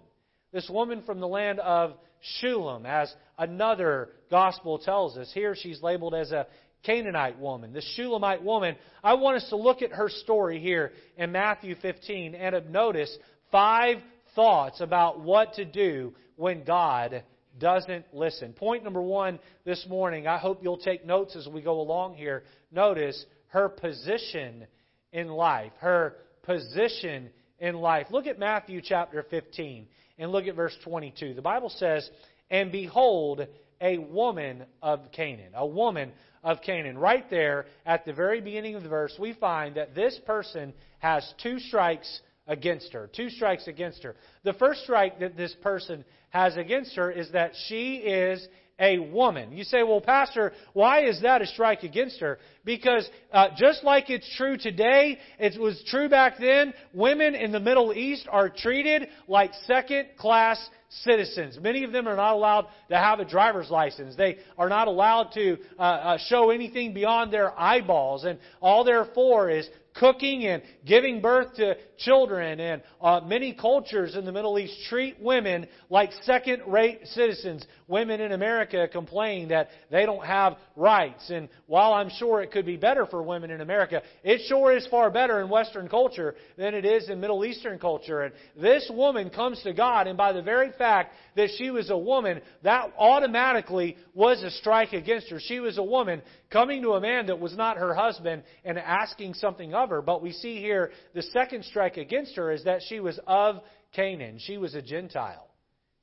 this 0.51 0.69
woman 0.69 1.03
from 1.03 1.19
the 1.19 1.27
land 1.27 1.59
of 1.59 1.93
Shulam, 2.41 2.85
as 2.85 3.13
another 3.37 4.09
gospel 4.29 4.79
tells 4.79 5.17
us. 5.17 5.31
Here 5.33 5.55
she's 5.55 5.81
labeled 5.81 6.13
as 6.13 6.31
a 6.31 6.47
Canaanite 6.83 7.39
woman, 7.39 7.73
the 7.73 7.81
Shulamite 7.95 8.43
woman. 8.43 8.75
I 9.03 9.13
want 9.13 9.37
us 9.37 9.49
to 9.49 9.55
look 9.55 9.81
at 9.81 9.91
her 9.91 10.09
story 10.09 10.59
here 10.59 10.93
in 11.17 11.31
Matthew 11.31 11.75
15 11.75 12.33
and 12.33 12.71
notice 12.71 13.15
five 13.51 13.97
thoughts 14.35 14.81
about 14.81 15.19
what 15.19 15.53
to 15.55 15.65
do 15.65 16.13
when 16.35 16.63
God 16.63 17.23
doesn't 17.59 18.05
listen. 18.13 18.53
Point 18.53 18.83
number 18.83 19.01
one 19.01 19.39
this 19.65 19.85
morning, 19.87 20.27
I 20.27 20.37
hope 20.37 20.63
you'll 20.63 20.77
take 20.77 21.05
notes 21.05 21.35
as 21.35 21.47
we 21.47 21.61
go 21.61 21.81
along 21.81 22.15
here. 22.15 22.43
Notice 22.71 23.25
her 23.47 23.69
position 23.69 24.65
in 25.11 25.27
life. 25.27 25.73
Her 25.79 26.15
position 26.43 27.29
in 27.59 27.75
life. 27.75 28.07
Look 28.09 28.25
at 28.25 28.39
Matthew 28.39 28.81
chapter 28.83 29.23
15 29.29 29.87
and 30.21 30.31
look 30.31 30.45
at 30.45 30.55
verse 30.55 30.77
22. 30.83 31.33
The 31.33 31.41
Bible 31.41 31.69
says, 31.69 32.09
And 32.49 32.71
behold, 32.71 33.47
a 33.81 33.97
woman 33.97 34.63
of 34.81 35.11
Canaan. 35.11 35.51
A 35.55 35.65
woman 35.65 36.11
of 36.43 36.61
Canaan. 36.61 36.97
Right 36.97 37.27
there 37.29 37.65
at 37.85 38.05
the 38.05 38.13
very 38.13 38.39
beginning 38.39 38.75
of 38.75 38.83
the 38.83 38.89
verse, 38.89 39.13
we 39.19 39.33
find 39.33 39.75
that 39.75 39.95
this 39.95 40.17
person 40.25 40.73
has 40.99 41.33
two 41.41 41.59
strikes 41.59 42.21
against 42.47 42.93
her. 42.93 43.09
Two 43.13 43.29
strikes 43.29 43.67
against 43.67 44.03
her. 44.03 44.15
The 44.43 44.53
first 44.53 44.83
strike 44.83 45.19
that 45.19 45.35
this 45.35 45.55
person 45.61 46.05
has 46.29 46.55
against 46.55 46.95
her 46.95 47.11
is 47.11 47.31
that 47.31 47.53
she 47.67 47.95
is 47.95 48.47
a 48.81 48.97
woman. 48.97 49.53
You 49.53 49.63
say, 49.63 49.83
well, 49.83 50.01
Pastor, 50.01 50.51
why 50.73 51.05
is 51.05 51.21
that 51.21 51.41
a 51.41 51.45
strike 51.45 51.83
against 51.83 52.19
her? 52.19 52.39
Because 52.65 53.07
uh, 53.31 53.49
just 53.55 53.83
like 53.83 54.09
it's 54.09 54.27
true 54.35 54.57
today, 54.57 55.19
it 55.39 55.61
was 55.61 55.81
true 55.87 56.09
back 56.09 56.39
then, 56.39 56.73
women 56.93 57.35
in 57.35 57.51
the 57.51 57.59
Middle 57.59 57.93
East 57.93 58.27
are 58.29 58.49
treated 58.49 59.07
like 59.27 59.51
second 59.67 60.07
class 60.17 60.59
citizens. 60.89 61.57
Many 61.61 61.83
of 61.83 61.91
them 61.91 62.07
are 62.07 62.15
not 62.15 62.33
allowed 62.33 62.67
to 62.89 62.97
have 62.97 63.19
a 63.19 63.25
driver's 63.25 63.69
license. 63.69 64.15
They 64.15 64.37
are 64.57 64.67
not 64.67 64.87
allowed 64.87 65.31
to 65.35 65.57
uh, 65.77 65.81
uh, 65.81 66.17
show 66.27 66.49
anything 66.49 66.93
beyond 66.93 67.31
their 67.31 67.57
eyeballs. 67.57 68.25
And 68.25 68.39
all 68.61 68.83
they're 68.83 69.07
for 69.15 69.49
is 69.49 69.69
cooking 69.93 70.45
and 70.45 70.61
giving 70.85 71.21
birth 71.21 71.55
to 71.55 71.75
children. 71.97 72.59
And 72.59 72.81
uh, 73.01 73.21
many 73.25 73.53
cultures 73.53 74.15
in 74.15 74.25
the 74.25 74.31
Middle 74.31 74.59
East 74.59 74.75
treat 74.89 75.19
women 75.21 75.67
like 75.89 76.11
second 76.23 76.63
rate 76.67 77.07
citizens. 77.07 77.65
Women 77.91 78.21
in 78.21 78.31
America 78.31 78.87
complain 78.87 79.49
that 79.49 79.67
they 79.91 80.05
don't 80.05 80.25
have 80.25 80.55
rights. 80.77 81.29
And 81.29 81.49
while 81.67 81.91
I'm 81.91 82.09
sure 82.09 82.41
it 82.41 82.51
could 82.51 82.65
be 82.65 82.77
better 82.77 83.05
for 83.05 83.21
women 83.21 83.51
in 83.51 83.59
America, 83.59 84.01
it 84.23 84.41
sure 84.47 84.73
is 84.73 84.87
far 84.87 85.11
better 85.11 85.41
in 85.41 85.49
Western 85.49 85.89
culture 85.89 86.35
than 86.57 86.73
it 86.73 86.85
is 86.85 87.09
in 87.09 87.19
Middle 87.19 87.43
Eastern 87.43 87.77
culture. 87.79 88.21
And 88.21 88.33
this 88.55 88.89
woman 88.93 89.29
comes 89.29 89.61
to 89.63 89.73
God, 89.73 90.07
and 90.07 90.17
by 90.17 90.31
the 90.31 90.41
very 90.41 90.71
fact 90.71 91.13
that 91.35 91.49
she 91.57 91.69
was 91.69 91.89
a 91.89 91.97
woman, 91.97 92.39
that 92.63 92.93
automatically 92.97 93.97
was 94.13 94.41
a 94.41 94.51
strike 94.51 94.93
against 94.93 95.29
her. 95.29 95.41
She 95.41 95.59
was 95.59 95.77
a 95.77 95.83
woman 95.83 96.21
coming 96.49 96.81
to 96.83 96.91
a 96.91 97.01
man 97.01 97.25
that 97.25 97.41
was 97.41 97.57
not 97.57 97.75
her 97.75 97.93
husband 97.93 98.43
and 98.63 98.79
asking 98.79 99.33
something 99.33 99.73
of 99.73 99.89
her. 99.89 100.01
But 100.01 100.21
we 100.21 100.31
see 100.31 100.61
here 100.61 100.91
the 101.13 101.23
second 101.23 101.65
strike 101.65 101.97
against 101.97 102.37
her 102.37 102.53
is 102.53 102.63
that 102.63 102.83
she 102.87 103.01
was 103.01 103.19
of 103.27 103.57
Canaan. 103.91 104.39
She 104.39 104.57
was 104.57 104.75
a 104.75 104.81
Gentile. 104.81 105.50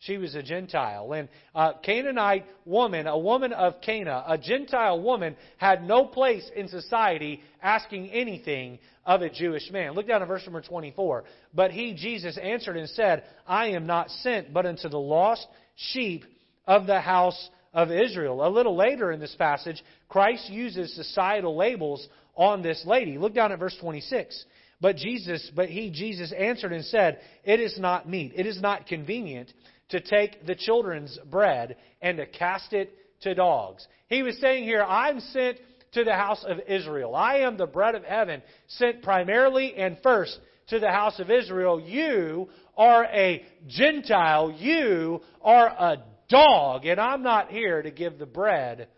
She 0.00 0.16
was 0.16 0.34
a 0.34 0.42
Gentile. 0.42 1.12
And 1.12 1.28
a 1.54 1.72
Canaanite 1.82 2.46
woman, 2.64 3.06
a 3.06 3.18
woman 3.18 3.52
of 3.52 3.80
Cana, 3.80 4.24
a 4.26 4.38
Gentile 4.38 5.00
woman, 5.00 5.36
had 5.56 5.82
no 5.82 6.04
place 6.04 6.48
in 6.54 6.68
society 6.68 7.42
asking 7.62 8.10
anything 8.10 8.78
of 9.04 9.22
a 9.22 9.30
Jewish 9.30 9.70
man. 9.72 9.92
Look 9.92 10.06
down 10.06 10.22
at 10.22 10.28
verse 10.28 10.44
number 10.44 10.60
24. 10.60 11.24
But 11.52 11.72
he, 11.72 11.94
Jesus, 11.94 12.38
answered 12.38 12.76
and 12.76 12.88
said, 12.90 13.24
I 13.46 13.68
am 13.70 13.86
not 13.86 14.10
sent 14.10 14.52
but 14.52 14.66
unto 14.66 14.88
the 14.88 15.00
lost 15.00 15.46
sheep 15.74 16.24
of 16.66 16.86
the 16.86 17.00
house 17.00 17.48
of 17.72 17.90
Israel. 17.90 18.46
A 18.46 18.48
little 18.48 18.76
later 18.76 19.10
in 19.10 19.18
this 19.18 19.34
passage, 19.34 19.82
Christ 20.08 20.48
uses 20.48 20.94
societal 20.94 21.56
labels 21.56 22.06
on 22.36 22.62
this 22.62 22.84
lady. 22.86 23.18
Look 23.18 23.34
down 23.34 23.50
at 23.50 23.58
verse 23.58 23.76
26. 23.80 24.44
But 24.80 24.96
Jesus, 24.96 25.50
but 25.56 25.68
he, 25.68 25.90
Jesus 25.90 26.32
answered 26.32 26.72
and 26.72 26.84
said, 26.84 27.18
It 27.42 27.58
is 27.58 27.78
not 27.80 28.08
meet, 28.08 28.32
it 28.36 28.46
is 28.46 28.60
not 28.60 28.86
convenient 28.86 29.52
to 29.90 30.00
take 30.00 30.46
the 30.46 30.54
children's 30.54 31.18
bread 31.30 31.76
and 32.02 32.18
to 32.18 32.26
cast 32.26 32.72
it 32.72 32.92
to 33.22 33.34
dogs. 33.34 33.86
He 34.08 34.22
was 34.22 34.38
saying 34.40 34.64
here, 34.64 34.82
I'm 34.82 35.20
sent 35.20 35.58
to 35.92 36.04
the 36.04 36.14
house 36.14 36.44
of 36.46 36.58
Israel. 36.68 37.14
I 37.14 37.38
am 37.38 37.56
the 37.56 37.66
bread 37.66 37.94
of 37.94 38.04
heaven, 38.04 38.42
sent 38.66 39.02
primarily 39.02 39.74
and 39.74 39.98
first 40.02 40.38
to 40.68 40.78
the 40.78 40.90
house 40.90 41.18
of 41.18 41.30
Israel. 41.30 41.80
You 41.80 42.48
are 42.76 43.04
a 43.04 43.44
Gentile. 43.66 44.50
You 44.52 45.20
are 45.42 45.66
a 45.66 46.02
dog, 46.28 46.84
and 46.84 47.00
I'm 47.00 47.22
not 47.22 47.50
here 47.50 47.82
to 47.82 47.90
give 47.90 48.18
the 48.18 48.26
bread 48.26 48.88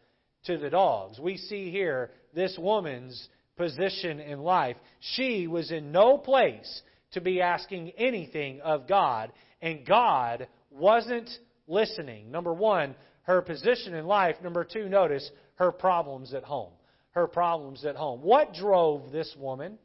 to 0.44 0.58
the 0.58 0.70
dogs. 0.70 1.18
We 1.18 1.36
see 1.36 1.70
here 1.70 2.10
this 2.34 2.56
woman's 2.58 3.28
position 3.56 4.20
in 4.20 4.40
life. 4.40 4.76
She 5.00 5.46
was 5.46 5.70
in 5.70 5.92
no 5.92 6.18
place 6.18 6.82
to 7.12 7.20
be 7.20 7.40
asking 7.40 7.92
anything 7.96 8.60
of 8.62 8.88
God, 8.88 9.32
and 9.62 9.86
God 9.86 10.48
wasn't 10.70 11.28
listening. 11.66 12.30
Number 12.30 12.52
one, 12.52 12.94
her 13.22 13.42
position 13.42 13.94
in 13.94 14.06
life. 14.06 14.36
Number 14.42 14.64
two, 14.64 14.88
notice 14.88 15.28
her 15.56 15.72
problems 15.72 16.34
at 16.34 16.44
home. 16.44 16.72
Her 17.12 17.26
problems 17.26 17.84
at 17.84 17.96
home. 17.96 18.20
What 18.22 18.54
drove 18.54 19.12
this 19.12 19.34
woman 19.38 19.78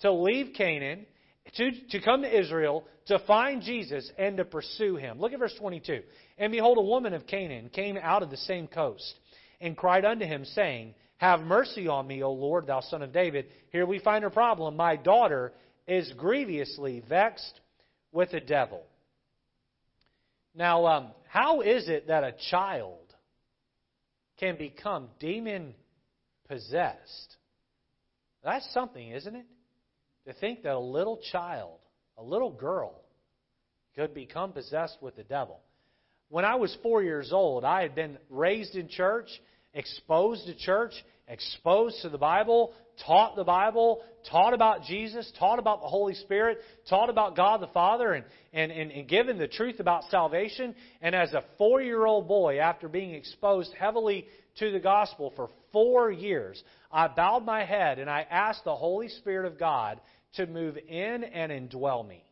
to 0.00 0.12
leave 0.12 0.54
Canaan, 0.56 1.04
to, 1.56 1.70
to 1.90 2.00
come 2.00 2.22
to 2.22 2.38
Israel, 2.38 2.84
to 3.06 3.18
find 3.26 3.62
Jesus, 3.62 4.10
and 4.18 4.36
to 4.36 4.44
pursue 4.44 4.96
him? 4.96 5.18
Look 5.18 5.32
at 5.32 5.38
verse 5.38 5.54
22. 5.58 6.00
And 6.38 6.52
behold, 6.52 6.78
a 6.78 6.82
woman 6.82 7.12
of 7.12 7.26
Canaan 7.26 7.70
came 7.70 7.98
out 8.00 8.22
of 8.22 8.30
the 8.30 8.36
same 8.36 8.66
coast 8.66 9.14
and 9.60 9.76
cried 9.76 10.04
unto 10.04 10.24
him, 10.24 10.44
saying, 10.44 10.94
Have 11.18 11.40
mercy 11.40 11.86
on 11.88 12.06
me, 12.06 12.22
O 12.22 12.32
Lord, 12.32 12.66
thou 12.66 12.80
son 12.80 13.02
of 13.02 13.12
David. 13.12 13.46
Here 13.70 13.86
we 13.86 13.98
find 13.98 14.22
her 14.22 14.30
problem. 14.30 14.76
My 14.76 14.96
daughter 14.96 15.52
is 15.86 16.12
grievously 16.16 17.02
vexed 17.08 17.60
with 18.12 18.30
the 18.30 18.40
devil. 18.40 18.82
Now, 20.54 20.86
um, 20.86 21.12
how 21.28 21.60
is 21.60 21.88
it 21.88 22.08
that 22.08 22.24
a 22.24 22.34
child 22.50 22.98
can 24.38 24.56
become 24.56 25.08
demon 25.18 25.74
possessed? 26.48 27.36
That's 28.42 28.68
something, 28.72 29.10
isn't 29.10 29.36
it? 29.36 29.46
To 30.26 30.32
think 30.34 30.62
that 30.62 30.74
a 30.74 30.78
little 30.78 31.20
child, 31.32 31.78
a 32.18 32.22
little 32.22 32.50
girl, 32.50 33.02
could 33.94 34.14
become 34.14 34.52
possessed 34.52 34.98
with 35.00 35.16
the 35.16 35.24
devil. 35.24 35.60
When 36.28 36.44
I 36.44 36.54
was 36.56 36.76
four 36.82 37.02
years 37.02 37.32
old, 37.32 37.64
I 37.64 37.82
had 37.82 37.94
been 37.94 38.18
raised 38.28 38.76
in 38.76 38.88
church, 38.88 39.28
exposed 39.74 40.46
to 40.46 40.54
church, 40.54 40.92
exposed 41.28 42.02
to 42.02 42.08
the 42.08 42.18
Bible, 42.18 42.72
taught 43.06 43.36
the 43.36 43.44
Bible, 43.44 44.02
taught 44.30 44.52
about 44.52 44.84
Jesus, 44.84 45.30
taught 45.38 45.58
about 45.58 45.80
the 45.80 45.88
Holy 45.88 46.14
Spirit, 46.14 46.58
taught 46.88 47.08
about 47.08 47.36
God 47.36 47.60
the 47.60 47.68
Father, 47.68 48.12
and, 48.12 48.24
and, 48.52 48.72
and, 48.72 48.90
and 48.90 49.08
given 49.08 49.38
the 49.38 49.48
truth 49.48 49.80
about 49.80 50.04
salvation. 50.10 50.74
And 51.00 51.14
as 51.14 51.32
a 51.32 51.44
four 51.58 51.80
year 51.80 52.04
old 52.04 52.28
boy, 52.28 52.58
after 52.58 52.88
being 52.88 53.14
exposed 53.14 53.72
heavily 53.78 54.26
to 54.58 54.70
the 54.72 54.80
gospel 54.80 55.32
for 55.36 55.48
four 55.72 56.10
years, 56.10 56.62
I 56.90 57.08
bowed 57.08 57.44
my 57.44 57.64
head 57.64 57.98
and 57.98 58.10
I 58.10 58.26
asked 58.28 58.64
the 58.64 58.76
Holy 58.76 59.08
Spirit 59.08 59.46
of 59.46 59.58
God 59.58 60.00
to 60.34 60.46
move 60.46 60.76
in 60.76 61.24
and 61.24 61.50
indwell 61.50 62.06
me. 62.06 62.24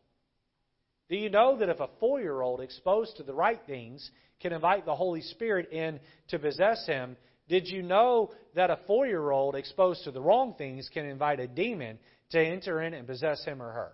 Do 1.09 1.15
you 1.15 1.29
know 1.29 1.57
that 1.57 1.69
if 1.69 1.79
a 1.79 1.89
four 1.99 2.21
year 2.21 2.41
old 2.41 2.61
exposed 2.61 3.17
to 3.17 3.23
the 3.23 3.33
right 3.33 3.59
things 3.65 4.09
can 4.41 4.53
invite 4.53 4.85
the 4.85 4.95
Holy 4.95 5.21
Spirit 5.21 5.71
in 5.71 5.99
to 6.29 6.39
possess 6.39 6.85
him, 6.85 7.17
did 7.49 7.67
you 7.67 7.81
know 7.81 8.31
that 8.55 8.69
a 8.69 8.79
four 8.87 9.07
year 9.07 9.31
old 9.31 9.55
exposed 9.55 10.03
to 10.05 10.11
the 10.11 10.21
wrong 10.21 10.53
things 10.57 10.89
can 10.93 11.05
invite 11.05 11.39
a 11.39 11.47
demon 11.47 11.97
to 12.29 12.39
enter 12.39 12.81
in 12.81 12.93
and 12.93 13.07
possess 13.07 13.43
him 13.43 13.61
or 13.61 13.71
her? 13.71 13.91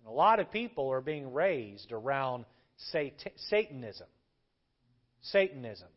And 0.00 0.08
a 0.08 0.12
lot 0.12 0.40
of 0.40 0.50
people 0.50 0.90
are 0.90 1.02
being 1.02 1.32
raised 1.32 1.92
around 1.92 2.46
Satanism. 3.50 4.06
Satanism. 5.20 5.88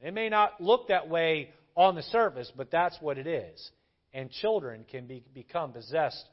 It 0.00 0.12
may 0.12 0.28
not 0.28 0.60
look 0.60 0.88
that 0.88 1.08
way 1.08 1.50
on 1.76 1.94
the 1.94 2.02
surface, 2.02 2.50
but 2.56 2.70
that's 2.70 2.96
what 3.00 3.18
it 3.18 3.26
is. 3.26 3.70
And 4.12 4.30
children 4.30 4.84
can 4.90 5.06
be, 5.06 5.22
become 5.32 5.72
possessed 5.72 6.24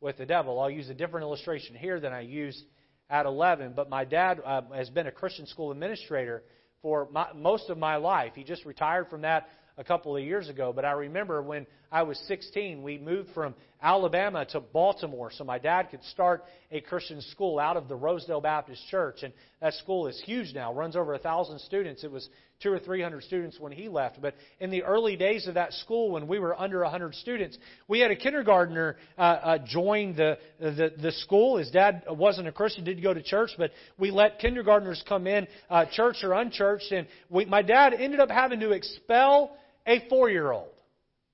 with 0.00 0.16
the 0.16 0.26
devil. 0.26 0.60
I'll 0.60 0.70
use 0.70 0.88
a 0.88 0.94
different 0.94 1.24
illustration 1.24 1.74
here 1.74 1.98
than 1.98 2.12
I 2.12 2.20
used 2.20 2.62
at 3.10 3.26
11, 3.26 3.72
but 3.74 3.88
my 3.90 4.04
dad 4.04 4.40
uh, 4.44 4.62
has 4.74 4.90
been 4.90 5.06
a 5.06 5.12
Christian 5.12 5.46
school 5.46 5.72
administrator 5.72 6.44
for 6.82 7.08
my, 7.10 7.28
most 7.34 7.70
of 7.70 7.78
my 7.78 7.96
life. 7.96 8.32
He 8.34 8.44
just 8.44 8.64
retired 8.64 9.08
from 9.08 9.22
that 9.22 9.48
a 9.78 9.84
couple 9.84 10.16
of 10.16 10.22
years 10.22 10.48
ago, 10.48 10.72
but 10.74 10.84
I 10.84 10.92
remember 10.92 11.42
when 11.42 11.66
I 11.92 12.02
was 12.02 12.18
16, 12.26 12.82
we 12.82 12.96
moved 12.96 13.30
from 13.34 13.54
Alabama 13.82 14.46
to 14.46 14.60
Baltimore 14.60 15.30
so 15.30 15.44
my 15.44 15.58
dad 15.58 15.88
could 15.90 16.02
start 16.04 16.44
a 16.70 16.80
Christian 16.80 17.20
school 17.20 17.58
out 17.58 17.76
of 17.76 17.86
the 17.88 17.94
Rosedale 17.94 18.40
Baptist 18.40 18.82
Church. 18.88 19.22
And 19.22 19.32
that 19.60 19.74
school 19.74 20.06
is 20.06 20.20
huge 20.24 20.54
now, 20.54 20.72
runs 20.72 20.96
over 20.96 21.12
a 21.14 21.18
thousand 21.18 21.58
students. 21.60 22.04
It 22.04 22.10
was 22.10 22.28
two 22.62 22.72
or 22.72 22.78
three 22.78 23.02
hundred 23.02 23.22
students 23.24 23.58
when 23.60 23.72
he 23.72 23.88
left. 23.88 24.20
But 24.20 24.34
in 24.60 24.70
the 24.70 24.82
early 24.82 25.16
days 25.16 25.46
of 25.46 25.54
that 25.54 25.72
school, 25.74 26.12
when 26.12 26.26
we 26.26 26.38
were 26.38 26.58
under 26.58 26.82
a 26.82 26.90
hundred 26.90 27.14
students, 27.14 27.58
we 27.88 28.00
had 28.00 28.10
a 28.10 28.16
kindergartner 28.16 28.96
uh, 29.18 29.20
uh, 29.20 29.58
join 29.66 30.16
the, 30.16 30.38
the 30.58 30.92
the 31.00 31.12
school. 31.12 31.58
His 31.58 31.70
dad 31.70 32.04
wasn't 32.08 32.48
a 32.48 32.52
Christian, 32.52 32.84
didn't 32.84 33.02
go 33.02 33.14
to 33.14 33.22
church, 33.22 33.50
but 33.58 33.72
we 33.98 34.10
let 34.10 34.38
kindergartners 34.38 35.02
come 35.08 35.26
in, 35.26 35.46
uh, 35.68 35.84
church 35.92 36.16
or 36.22 36.32
unchurched, 36.32 36.92
and 36.92 37.06
we, 37.28 37.44
my 37.44 37.62
dad 37.62 37.92
ended 37.92 38.20
up 38.20 38.30
having 38.30 38.60
to 38.60 38.70
expel 38.70 39.56
a 39.86 40.08
four-year-old. 40.08 40.68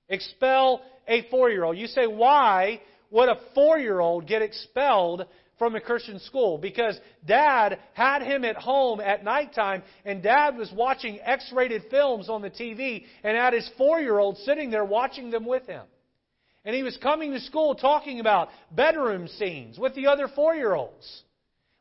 Expel 0.09 0.81
a 1.07 1.27
four-year-old. 1.29 1.77
You 1.77 1.87
say, 1.87 2.05
why 2.05 2.81
would 3.09 3.29
a 3.29 3.37
four-year-old 3.55 4.27
get 4.27 4.41
expelled 4.41 5.25
from 5.57 5.75
a 5.75 5.81
Christian 5.81 6.19
school 6.19 6.57
because 6.57 6.99
dad 7.25 7.79
had 7.93 8.21
him 8.21 8.43
at 8.43 8.55
home 8.55 8.99
at 8.99 9.23
nighttime 9.23 9.83
and 10.05 10.23
dad 10.23 10.57
was 10.57 10.71
watching 10.71 11.19
X 11.21 11.51
rated 11.53 11.83
films 11.89 12.29
on 12.29 12.41
the 12.41 12.49
TV 12.49 13.05
and 13.23 13.37
had 13.37 13.53
his 13.53 13.69
four 13.77 13.99
year 13.99 14.17
old 14.17 14.37
sitting 14.39 14.71
there 14.71 14.85
watching 14.85 15.29
them 15.29 15.45
with 15.45 15.65
him. 15.67 15.83
And 16.65 16.75
he 16.75 16.83
was 16.83 16.97
coming 16.97 17.31
to 17.33 17.39
school 17.41 17.75
talking 17.75 18.19
about 18.19 18.49
bedroom 18.71 19.27
scenes 19.27 19.77
with 19.77 19.95
the 19.95 20.07
other 20.07 20.27
four 20.27 20.55
year 20.55 20.73
olds. 20.73 21.23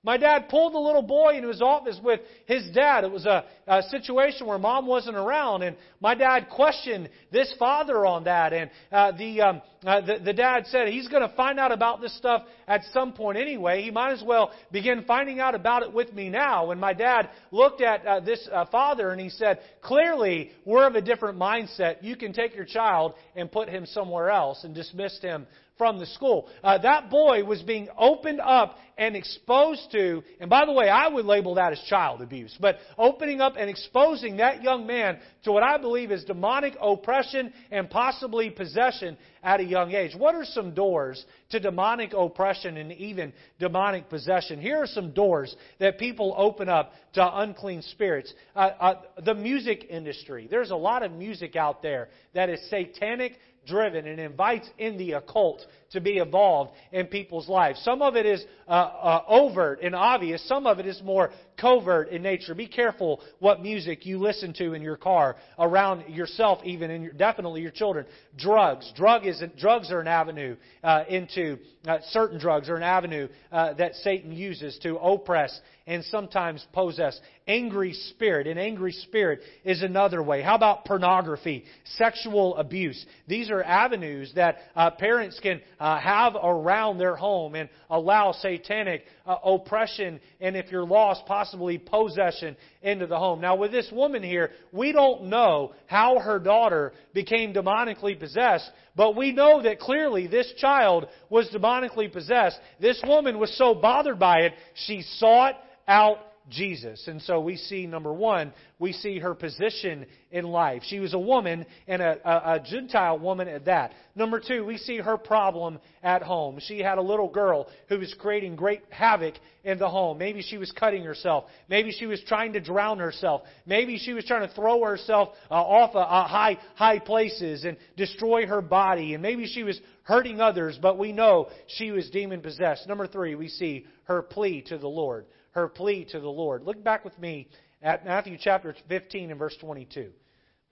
My 0.04 0.16
dad 0.16 0.49
pulled 0.49 0.75
the 0.75 0.80
little 0.80 1.02
boy 1.02 1.37
into 1.37 1.47
his 1.47 1.62
office 1.62 1.97
with 2.02 2.21
his 2.47 2.68
dad. 2.75 3.04
It 3.04 3.11
was 3.12 3.25
a, 3.25 3.44
a, 3.68 3.82
situation 3.85 4.49
where 4.49 4.59
mom 4.59 4.85
wasn't 4.85 5.16
around, 5.16 5.62
and 5.62 5.76
my 6.00 6.16
dad 6.16 6.49
questioned 6.50 7.09
this 7.30 7.54
father 7.56 8.04
on 8.04 8.25
that. 8.25 8.52
And 8.52 8.71
uh, 8.90 9.12
the, 9.12 9.40
um, 9.40 9.62
uh, 9.87 10.00
the 10.00 10.18
the 10.18 10.32
dad 10.32 10.66
said 10.66 10.88
he's 10.88 11.06
going 11.06 11.23
to 11.23 11.32
find 11.37 11.61
out 11.61 11.71
about 11.71 12.00
this 12.00 12.16
stuff 12.16 12.42
at 12.66 12.82
some 12.92 13.12
point 13.12 13.38
anyway. 13.38 13.82
He 13.82 13.92
might 13.92 14.11
as 14.11 14.25
well 14.26 14.50
begin 14.73 15.04
finding 15.06 15.38
out 15.38 15.54
about 15.54 15.85
it 15.85 15.92
with 15.92 16.12
me 16.12 16.28
now. 16.28 16.73
And 16.73 16.80
my 16.80 16.94
dad 16.94 17.30
looked 17.52 17.80
at 17.80 18.04
uh, 18.04 18.18
this 18.18 18.49
uh, 18.52 18.64
father 18.73 19.11
and 19.11 19.21
he 19.21 19.28
said, 19.28 19.61
"Clearly, 19.82 20.50
we're 20.64 20.88
of 20.88 20.97
a 20.97 21.00
different 21.00 21.38
mindset. 21.38 21.99
You 22.02 22.16
can 22.16 22.32
take 22.32 22.56
your 22.56 22.64
child 22.64 23.14
and 23.37 23.52
put 23.52 23.68
him 23.68 23.87
somewhere 23.87 24.30
else," 24.30 24.64
and 24.64 24.75
dismissed 24.75 25.23
him 25.23 25.47
from 25.82 25.98
the 25.98 26.06
school. 26.06 26.48
Uh, 26.62 26.78
that 26.78 27.10
boy 27.10 27.42
was 27.42 27.60
being 27.62 27.88
opened 27.98 28.40
up 28.40 28.78
and 28.96 29.16
exposed 29.16 29.90
to, 29.90 30.22
and 30.38 30.48
by 30.48 30.64
the 30.64 30.70
way, 30.70 30.88
I 30.88 31.08
would 31.08 31.24
label 31.24 31.56
that 31.56 31.72
as 31.72 31.80
child 31.88 32.22
abuse, 32.22 32.56
but 32.60 32.76
opening 32.96 33.40
up 33.40 33.54
and 33.58 33.68
exposing 33.68 34.36
that 34.36 34.62
young 34.62 34.86
man 34.86 35.18
to 35.42 35.50
what 35.50 35.64
I 35.64 35.78
believe 35.78 36.12
is 36.12 36.22
demonic 36.22 36.74
oppression 36.80 37.52
and 37.72 37.90
possibly 37.90 38.48
possession 38.48 39.16
at 39.42 39.58
a 39.58 39.64
young 39.64 39.90
age. 39.90 40.14
What 40.16 40.36
are 40.36 40.44
some 40.44 40.72
doors 40.72 41.24
to 41.50 41.58
demonic 41.58 42.12
oppression 42.16 42.76
and 42.76 42.92
even 42.92 43.32
demonic 43.58 44.08
possession? 44.08 44.60
Here 44.60 44.80
are 44.80 44.86
some 44.86 45.10
doors 45.10 45.56
that 45.80 45.98
people 45.98 46.32
open 46.38 46.68
up 46.68 46.92
to 47.14 47.38
unclean 47.40 47.82
spirits. 47.82 48.32
Uh, 48.54 48.70
uh, 48.78 48.94
the 49.24 49.34
music 49.34 49.86
industry. 49.90 50.46
There's 50.48 50.70
a 50.70 50.76
lot 50.76 51.02
of 51.02 51.10
music 51.10 51.56
out 51.56 51.82
there 51.82 52.08
that 52.34 52.48
is 52.50 52.60
satanic 52.70 53.32
driven 53.66 54.07
and 54.07 54.21
invites 54.21 54.69
in 54.78 54.99
the 54.99 55.12
occult 55.12 55.64
to 55.92 56.00
be 56.00 56.19
involved 56.19 56.73
in 56.90 57.07
people's 57.07 57.49
lives. 57.49 57.81
Some 57.85 58.02
of 58.02 58.16
it 58.16 58.26
is 58.26 58.45
uh, 58.66 58.71
uh, 58.71 59.25
overt 59.28 59.81
and 59.83 59.95
obvious. 59.95 60.47
Some 60.49 60.66
of 60.66 60.78
it 60.78 60.87
is 60.87 61.00
more 61.02 61.31
covert 61.61 62.09
in 62.09 62.23
nature. 62.23 62.54
Be 62.54 62.66
careful 62.66 63.21
what 63.38 63.62
music 63.62 64.07
you 64.07 64.19
listen 64.19 64.52
to 64.54 64.73
in 64.73 64.83
your 64.83 64.97
car, 64.97 65.37
around 65.59 66.09
yourself, 66.09 66.61
even 66.64 66.90
and 66.90 67.04
your, 67.04 67.12
definitely 67.12 67.61
your 67.61 67.71
children. 67.71 68.07
Drugs. 68.37 68.90
Drug 68.97 69.26
is 69.26 69.42
drugs 69.59 69.90
are 69.90 70.00
an 70.00 70.09
avenue 70.09 70.57
uh, 70.83 71.04
into 71.09 71.59
uh, 71.87 71.99
certain 72.09 72.38
drugs 72.38 72.69
are 72.69 72.76
an 72.76 72.83
avenue 72.83 73.28
uh, 73.50 73.75
that 73.75 73.95
Satan 73.97 74.33
uses 74.33 74.78
to 74.83 74.97
oppress 74.97 75.61
and 75.86 76.04
sometimes 76.04 76.64
possess. 76.72 77.18
Angry 77.46 77.92
spirit. 77.92 78.46
An 78.46 78.58
angry 78.58 78.92
spirit 78.92 79.40
is 79.64 79.82
another 79.82 80.22
way. 80.22 80.42
How 80.42 80.54
about 80.54 80.84
pornography, 80.84 81.64
sexual 81.96 82.56
abuse? 82.56 83.04
These 83.26 83.50
are 83.50 83.62
avenues 83.62 84.32
that 84.36 84.58
uh, 84.76 84.90
parents 84.90 85.40
can 85.40 85.60
uh, 85.80 85.98
have 85.98 86.34
around 86.36 86.98
their 86.98 87.16
home 87.16 87.54
and 87.54 87.68
allow 87.90 88.32
satanic 88.32 89.04
uh, 89.26 89.36
oppression 89.44 90.20
and, 90.40 90.56
if 90.56 90.70
you're 90.70 90.84
lost, 90.84 91.26
possibly 91.26 91.78
possession 91.78 92.56
into 92.82 93.06
the 93.06 93.18
home. 93.18 93.40
Now, 93.40 93.56
with 93.56 93.72
this 93.72 93.90
woman 93.92 94.22
here, 94.22 94.50
we 94.72 94.92
don't 94.92 95.24
know 95.24 95.72
how 95.86 96.18
her 96.18 96.38
daughter 96.38 96.92
became 97.12 97.52
demonically 97.52 98.18
possessed, 98.18 98.70
but 98.96 99.16
we 99.16 99.32
know 99.32 99.62
that 99.62 99.80
clearly 99.80 100.26
this 100.26 100.52
child 100.58 101.06
was 101.28 101.48
demonically 101.50 102.12
possessed. 102.12 102.59
This 102.80 103.00
woman 103.07 103.38
was 103.38 103.57
so 103.57 103.74
bothered 103.74 104.18
by 104.18 104.40
it, 104.40 104.52
she 104.74 105.02
sought 105.02 105.57
out 105.92 106.18
Jesus. 106.48 107.07
And 107.07 107.22
so 107.22 107.40
we 107.40 107.57
see, 107.57 107.87
number 107.87 108.12
one, 108.12 108.52
we 108.78 108.92
see 108.92 109.20
her 109.20 109.35
position 109.35 110.07
in 110.33 110.44
life. 110.44 110.83
She 110.87 110.98
was 110.98 111.14
a 111.14 111.18
woman, 111.18 111.66
and 111.87 112.02
a, 112.02 112.18
a, 112.24 112.55
a, 112.55 112.61
Gentile 112.61 113.18
woman 113.18 113.46
at 113.46 113.66
that. 113.66 113.92
Number 114.16 114.40
two, 114.40 114.64
we 114.64 114.76
see 114.76 114.98
her 114.98 115.16
problem 115.16 115.78
at 116.02 116.22
home. 116.22 116.59
She 116.61 116.81
had 116.81 116.98
a 116.98 117.02
little 117.02 117.28
girl 117.28 117.68
who 117.88 117.98
was 117.98 118.12
creating 118.18 118.57
great 118.57 118.83
havoc 118.90 119.35
in 119.62 119.78
the 119.78 119.88
home. 119.88 120.18
Maybe 120.18 120.42
she 120.42 120.59
was 120.59 120.72
cutting 120.72 121.05
herself. 121.05 121.44
Maybe 121.68 121.92
she 121.92 122.07
was 122.07 122.20
trying 122.26 122.55
to 122.55 122.61
drown 122.61 122.98
herself. 122.98 123.42
Maybe 123.64 123.98
she 123.98 124.12
was 124.12 124.24
trying 124.24 124.48
to 124.48 124.55
throw 124.55 124.83
herself 124.83 125.28
uh, 125.48 125.55
off 125.55 125.94
uh, 125.94 126.26
high, 126.26 126.59
high 126.74 126.98
places 126.98 127.64
and 127.64 127.76
destroy 127.96 128.46
her 128.46 128.62
body. 128.62 129.14
And 129.14 129.22
maybe 129.22 129.46
she 129.46 129.62
was 129.62 129.81
hurting 130.02 130.40
others, 130.40 130.76
but 130.83 130.98
we 130.98 131.12
know 131.12 131.48
she 131.68 131.92
was 131.92 132.11
demon 132.11 132.40
possessed. 132.40 132.88
Number 132.88 133.07
three, 133.07 133.37
we 133.37 133.48
see 133.48 133.87
her 134.05 134.22
plea 134.22 134.62
to 134.62 134.78
the 134.78 134.88
Lord 134.88 135.26
her 135.52 135.68
plea 135.68 136.04
to 136.10 136.20
the 136.20 136.28
Lord. 136.28 136.64
Look 136.64 136.82
back 136.82 137.04
with 137.04 137.18
me 137.18 137.48
at 137.80 138.04
Matthew 138.04 138.36
chapter 138.40 138.74
15 138.88 139.30
and 139.30 139.38
verse 139.38 139.56
22. 139.60 140.10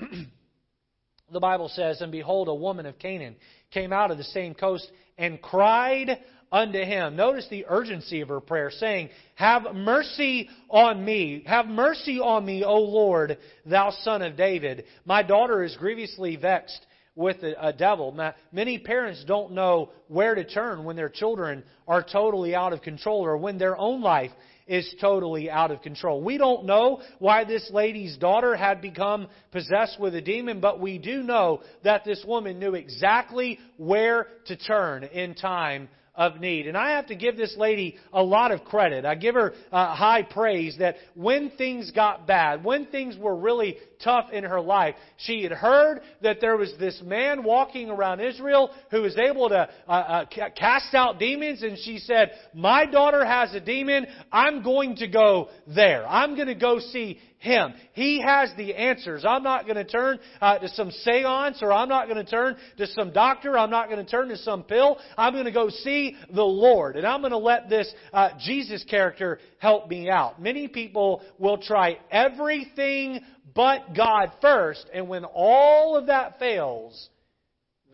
the 1.33 1.41
Bible 1.41 1.69
says, 1.69 2.01
And 2.01 2.13
behold, 2.13 2.49
a 2.49 2.55
woman 2.55 2.87
of 2.87 2.99
Canaan 2.99 3.37
came 3.71 3.93
out 3.93 4.11
of 4.11 4.19
the 4.19 4.25
same 4.25 4.55
coast 4.55 4.91
and 5.19 5.41
cried 5.41 6.19
unto 6.53 6.79
him. 6.79 7.17
Notice 7.17 7.47
the 7.49 7.67
urgency 7.69 8.21
of 8.21 8.29
her 8.29 8.41
prayer, 8.41 8.71
saying, 8.71 9.11
Have 9.37 9.75
mercy 9.75 10.49
on 10.69 11.05
me. 11.05 11.45
Have 11.47 11.67
mercy 11.67 12.19
on 12.19 12.45
me, 12.45 12.65
O 12.65 12.77
Lord, 12.77 13.39
thou 13.65 13.91
son 14.03 14.23
of 14.23 14.37
David. 14.37 14.85
My 15.05 15.23
daughter 15.23 15.63
is 15.63 15.77
grievously 15.77 16.37
vexed 16.37 16.87
with 17.15 17.43
a, 17.43 17.73
devil. 17.73 18.13
Now, 18.13 18.35
many 18.53 18.79
parents 18.79 19.25
don't 19.27 19.53
know 19.53 19.91
where 20.09 20.35
to 20.35 20.45
turn 20.45 20.85
when 20.85 20.97
their 20.97 21.09
children 21.09 21.65
are 21.87 22.03
totally 22.03 22.55
out 22.55 22.73
of 22.73 22.83
control 22.83 23.25
or 23.25 23.37
when 23.37 23.59
their 23.59 23.77
own 23.77 24.01
life 24.01 24.31
is 24.71 24.95
totally 25.01 25.51
out 25.51 25.73
of 25.73 25.83
control. 25.83 26.23
We 26.23 26.39
don't 26.39 26.65
know 26.65 27.03
why 27.19 27.43
this 27.43 27.69
lady's 27.73 28.17
daughter 28.17 28.55
had 28.55 28.81
become 28.81 29.27
possessed 29.51 29.99
with 29.99 30.15
a 30.15 30.21
demon, 30.21 30.61
but 30.61 30.79
we 30.79 30.97
do 30.97 31.25
know 31.25 31.63
that 31.83 32.05
this 32.05 32.25
woman 32.25 32.61
knew 32.61 32.75
exactly 32.75 33.59
where 33.79 34.29
to 34.47 34.57
turn 34.57 35.03
in 35.03 35.35
time 35.35 35.89
of 36.15 36.39
need. 36.39 36.69
And 36.69 36.77
I 36.77 36.93
have 36.93 37.09
to 37.09 37.17
give 37.17 37.37
this 37.37 37.57
lady 37.57 37.97
a 38.13 38.23
lot 38.23 38.53
of 38.53 38.63
credit. 38.63 39.05
I 39.05 39.17
give 39.17 39.35
her 39.35 39.55
uh, 39.73 39.93
high 39.97 40.23
praise 40.23 40.77
that 40.79 40.97
when 41.15 41.51
things 41.51 41.91
got 41.91 42.29
bad, 42.29 42.63
when 42.63 42.87
things 42.87 43.17
were 43.19 43.35
really 43.35 43.77
tough 44.03 44.31
in 44.33 44.45
her 44.45 44.61
life, 44.61 44.95
she 45.19 45.43
had 45.43 45.53
heard 45.53 46.01
that 46.23 46.41
there 46.41 46.57
was 46.57 46.73
this 46.79 47.01
man 47.05 47.45
walking 47.45 47.91
around 47.91 48.21
Israel 48.21 48.71
who 48.91 49.03
was 49.03 49.17
able 49.17 49.49
to 49.49 49.69
uh, 49.89 49.91
uh, 49.91 50.25
cast 50.57 50.95
out 50.95 51.19
demons, 51.19 51.63
and 51.63 51.79
she 51.79 51.99
said, 51.99 52.33
My 52.55 52.87
daughter 52.87 53.25
has 53.25 53.55
a 53.55 53.61
demon. 53.61 54.07
I'm 54.33 54.63
going 54.63 54.97
to 54.97 55.09
go 55.09 55.49
there. 55.67 56.07
I'm 56.07 56.35
going 56.35 56.49
to 56.49 56.55
go 56.55 56.79
see 56.79 57.19
him. 57.41 57.73
He 57.95 58.21
has 58.21 58.53
the 58.57 58.75
answers. 58.75 59.25
I'm 59.27 59.43
not 59.43 59.65
going 59.65 59.77
to 59.77 59.85
turn 59.85 60.21
uh, 60.43 60.59
to 60.59 60.69
some 60.69 60.91
seance 60.91 61.63
or 61.63 61.73
I'm 61.73 61.89
not 61.89 62.07
going 62.07 62.23
to 62.23 62.31
turn 62.31 62.57
to 62.77 62.87
some 62.89 63.13
doctor. 63.13 63.59
I'm 63.59 63.71
not 63.71 63.89
going 63.89 64.05
to 64.05 64.11
turn 64.11 64.29
to 64.29 64.37
some 64.37 64.63
pill. 64.63 64.99
I'm 65.17 65.33
going 65.33 65.47
to 65.47 65.51
go 65.51 65.71
see 65.71 66.17
the 66.33 66.45
Lord. 66.45 66.97
And 66.97 67.07
I'm 67.07 67.21
going 67.21 67.33
to 67.33 67.39
let 67.39 67.71
this 67.71 67.93
uh, 68.13 68.31
Jesus 68.39 68.85
character 68.85 69.41
help 69.59 69.89
me 69.89 70.11
out. 70.11 70.41
Many 70.41 70.69
people 70.69 71.23
will 71.39 71.57
try 71.57 71.99
everything 72.11 73.21
but 73.55 73.95
God 73.95 74.33
first. 74.41 74.89
And 74.93 75.09
when 75.09 75.25
all 75.25 75.97
of 75.97 76.07
that 76.07 76.39
fails, 76.39 77.09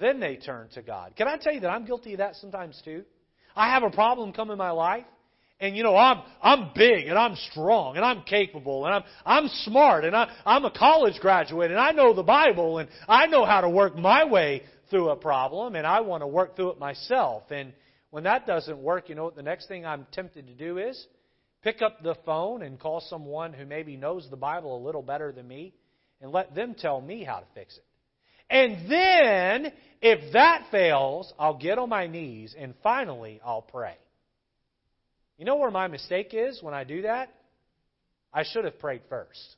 then 0.00 0.20
they 0.20 0.36
turn 0.36 0.68
to 0.74 0.82
God. 0.82 1.14
Can 1.16 1.28
I 1.28 1.36
tell 1.36 1.52
you 1.52 1.60
that 1.60 1.70
I'm 1.70 1.86
guilty 1.86 2.12
of 2.12 2.18
that 2.18 2.36
sometimes 2.36 2.80
too? 2.84 3.04
I 3.54 3.70
have 3.70 3.82
a 3.82 3.90
problem 3.90 4.32
come 4.32 4.50
in 4.50 4.58
my 4.58 4.70
life 4.70 5.06
and 5.60 5.74
you 5.74 5.82
know 5.82 5.96
I'm 5.96 6.20
I'm 6.42 6.70
big 6.74 7.06
and 7.06 7.18
I'm 7.18 7.34
strong 7.50 7.96
and 7.96 8.04
I'm 8.04 8.22
capable 8.22 8.84
and 8.84 8.94
I'm 8.94 9.04
I'm 9.24 9.48
smart 9.64 10.04
and 10.04 10.14
I, 10.14 10.30
I'm 10.44 10.64
a 10.66 10.70
college 10.70 11.18
graduate 11.20 11.70
and 11.70 11.80
I 11.80 11.92
know 11.92 12.12
the 12.12 12.22
Bible 12.22 12.78
and 12.78 12.88
I 13.08 13.26
know 13.26 13.46
how 13.46 13.62
to 13.62 13.68
work 13.70 13.96
my 13.96 14.24
way 14.24 14.62
through 14.90 15.08
a 15.08 15.16
problem 15.16 15.74
and 15.74 15.86
I 15.86 16.02
want 16.02 16.22
to 16.22 16.26
work 16.26 16.56
through 16.56 16.72
it 16.72 16.78
myself 16.78 17.44
and 17.50 17.72
when 18.10 18.24
that 18.24 18.46
doesn't 18.46 18.78
work, 18.78 19.08
you 19.08 19.14
know 19.14 19.24
what 19.24 19.36
the 19.36 19.42
next 19.42 19.66
thing 19.68 19.84
I'm 19.84 20.06
tempted 20.12 20.46
to 20.46 20.54
do 20.54 20.78
is 20.78 21.06
pick 21.62 21.82
up 21.82 22.02
the 22.02 22.16
phone 22.24 22.62
and 22.62 22.78
call 22.78 23.00
someone 23.00 23.52
who 23.52 23.66
maybe 23.66 23.96
knows 23.96 24.28
the 24.30 24.36
Bible 24.36 24.76
a 24.76 24.84
little 24.84 25.02
better 25.02 25.32
than 25.32 25.46
me 25.46 25.74
and 26.20 26.32
let 26.32 26.54
them 26.54 26.74
tell 26.74 27.00
me 27.00 27.24
how 27.24 27.38
to 27.38 27.46
fix 27.54 27.76
it. 27.76 27.84
And 28.48 28.90
then, 28.90 29.72
if 30.00 30.32
that 30.32 30.68
fails, 30.70 31.32
I'll 31.38 31.58
get 31.58 31.78
on 31.78 31.88
my 31.88 32.06
knees 32.06 32.54
and 32.56 32.74
finally 32.82 33.40
I'll 33.44 33.62
pray. 33.62 33.96
You 35.38 35.44
know 35.44 35.56
where 35.56 35.70
my 35.70 35.88
mistake 35.88 36.30
is 36.32 36.62
when 36.62 36.72
I 36.72 36.84
do 36.84 37.02
that? 37.02 37.28
I 38.32 38.44
should 38.44 38.64
have 38.64 38.78
prayed 38.78 39.02
first. 39.08 39.56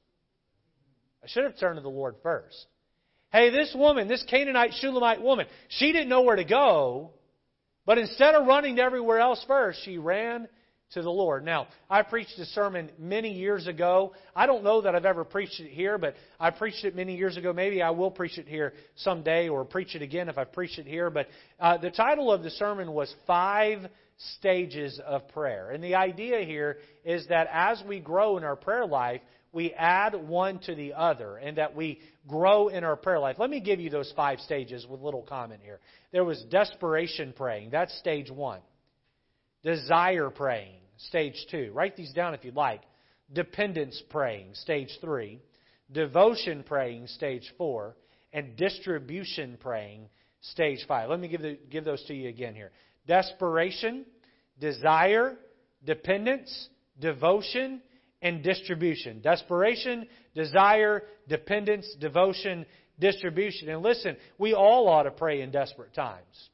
I 1.22 1.28
should 1.28 1.44
have 1.44 1.58
turned 1.58 1.76
to 1.76 1.82
the 1.82 1.88
Lord 1.88 2.16
first. 2.22 2.66
Hey, 3.30 3.50
this 3.50 3.74
woman, 3.76 4.08
this 4.08 4.24
Canaanite 4.28 4.72
Shulamite 4.80 5.20
woman, 5.20 5.46
she 5.68 5.92
didn't 5.92 6.08
know 6.08 6.22
where 6.22 6.37
to 6.37 6.44
go, 6.44 7.11
but 7.84 7.98
instead 7.98 8.34
of 8.34 8.46
running 8.46 8.76
to 8.76 8.82
everywhere 8.82 9.18
else 9.18 9.44
first, 9.46 9.80
she 9.84 9.98
ran 9.98 10.48
to 10.92 11.03
the 11.03 11.11
Lord. 11.11 11.44
Now, 11.44 11.68
I 11.90 12.03
preached 12.03 12.38
a 12.38 12.46
sermon 12.46 12.90
many 12.98 13.33
years 13.33 13.66
ago. 13.66 14.14
I 14.35 14.46
don't 14.46 14.64
know 14.64 14.81
that 14.83 14.94
I've 14.94 15.05
ever 15.05 15.24
preached 15.24 15.61
it 15.61 15.70
here, 15.70 15.98
but 15.98 16.14
I 16.40 16.51
preached 16.51 16.85
it 16.85 16.96
many 16.96 17.16
years 17.16 17.37
ago. 17.37 17.53
Maybe 17.53 17.83
I 17.83 17.90
will 17.90 18.11
preach 18.11 18.38
it 18.38 18.48
here 18.48 18.72
someday 18.96 19.48
or 19.48 19.64
preach 19.64 19.94
it 19.94 20.03
again 20.03 20.29
if 20.29 20.38
I 20.38 20.44
preach 20.44 20.79
it 20.79 20.87
here. 20.87 21.11
But 21.11 21.29
uh, 21.61 21.77
the 21.79 21.90
title 21.90 22.33
of 22.33 22.42
the 22.42 22.51
sermon 22.51 22.92
was 22.92 23.14
Five 23.27 23.88
Stages 24.38 25.01
of 25.05 25.29
Prayer. 25.29 25.70
And 25.70 25.85
the 25.85 25.94
idea 25.94 26.40
here 26.40 26.79
is 27.05 27.27
that 27.29 27.48
as 27.53 27.83
we 27.87 28.01
grow 28.01 28.38
in 28.38 28.44
our 28.44 28.57
prayer 28.57 28.87
life, 28.87 29.20
we 29.53 29.72
add 29.72 30.14
one 30.14 30.59
to 30.61 30.74
the 30.74 30.92
other 30.94 31.37
and 31.37 31.57
that 31.59 31.74
we 31.74 32.01
grow 32.27 32.68
in 32.68 32.85
our 32.85 32.96
prayer 32.96 33.18
life. 33.18 33.37
Let 33.38 33.51
me 33.51 33.61
give 33.61 33.81
you 33.81 33.90
those 33.90 34.12
five 34.14 34.40
stages 34.40 34.87
with 34.87 35.01
little 35.01 35.22
comment 35.22 35.61
here. 35.62 35.81
There 36.12 36.24
was 36.24 36.42
desperation 36.51 37.33
praying. 37.37 37.70
That's 37.70 37.96
stage 37.98 38.31
one. 38.31 38.61
Desire 39.68 40.31
praying, 40.31 40.76
stage 40.96 41.35
two. 41.50 41.70
Write 41.74 41.94
these 41.94 42.14
down 42.14 42.33
if 42.33 42.42
you'd 42.42 42.57
like. 42.57 42.81
Dependence 43.35 44.02
praying, 44.09 44.54
stage 44.54 44.88
three. 45.02 45.42
Devotion 45.92 46.64
praying, 46.66 47.07
stage 47.07 47.52
four. 47.59 47.94
And 48.33 48.57
distribution 48.57 49.59
praying, 49.61 50.09
stage 50.40 50.87
five. 50.88 51.11
Let 51.11 51.20
me 51.20 51.28
give, 51.28 51.42
the, 51.42 51.59
give 51.70 51.85
those 51.85 52.02
to 52.04 52.14
you 52.14 52.31
again 52.31 52.54
here. 52.54 52.70
Desperation, 53.07 54.07
desire, 54.59 55.37
dependence, 55.85 56.70
devotion, 56.98 57.83
and 58.22 58.42
distribution. 58.42 59.20
Desperation, 59.20 60.09
desire, 60.35 61.02
dependence, 61.28 61.87
devotion, 62.00 62.64
distribution. 62.98 63.68
And 63.68 63.83
listen, 63.83 64.16
we 64.38 64.54
all 64.54 64.88
ought 64.88 65.02
to 65.02 65.11
pray 65.11 65.42
in 65.42 65.50
desperate 65.50 65.92
times. 65.92 66.48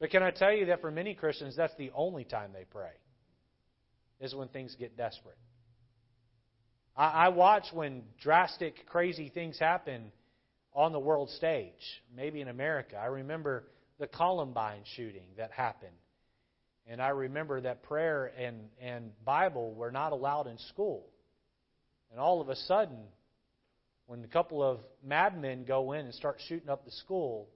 But 0.00 0.10
can 0.10 0.22
I 0.22 0.30
tell 0.30 0.52
you 0.52 0.66
that 0.66 0.80
for 0.80 0.90
many 0.90 1.14
Christians, 1.14 1.54
that's 1.56 1.76
the 1.76 1.90
only 1.94 2.24
time 2.24 2.50
they 2.52 2.64
pray, 2.64 2.92
is 4.20 4.34
when 4.34 4.48
things 4.48 4.74
get 4.78 4.96
desperate. 4.96 5.38
I, 6.96 7.26
I 7.26 7.28
watch 7.28 7.66
when 7.72 8.02
drastic, 8.20 8.86
crazy 8.86 9.30
things 9.32 9.58
happen 9.58 10.10
on 10.74 10.92
the 10.92 11.00
world 11.00 11.30
stage, 11.30 12.02
maybe 12.16 12.40
in 12.40 12.48
America. 12.48 12.96
I 12.96 13.06
remember 13.06 13.64
the 13.98 14.06
Columbine 14.06 14.82
shooting 14.96 15.26
that 15.36 15.52
happened 15.52 15.92
and 16.90 17.00
I 17.00 17.10
remember 17.10 17.60
that 17.60 17.84
prayer 17.84 18.32
and, 18.36 18.68
and 18.80 19.12
Bible 19.24 19.74
were 19.74 19.92
not 19.92 20.10
allowed 20.10 20.48
in 20.48 20.58
school. 20.58 21.06
And 22.10 22.18
all 22.18 22.40
of 22.40 22.48
a 22.48 22.56
sudden, 22.56 22.98
when 24.06 24.24
a 24.24 24.26
couple 24.26 24.60
of 24.60 24.80
madmen 25.04 25.64
go 25.64 25.92
in 25.92 26.06
and 26.06 26.14
start 26.14 26.40
shooting 26.48 26.68
up 26.68 26.84
the 26.84 26.90
school, 26.90 27.48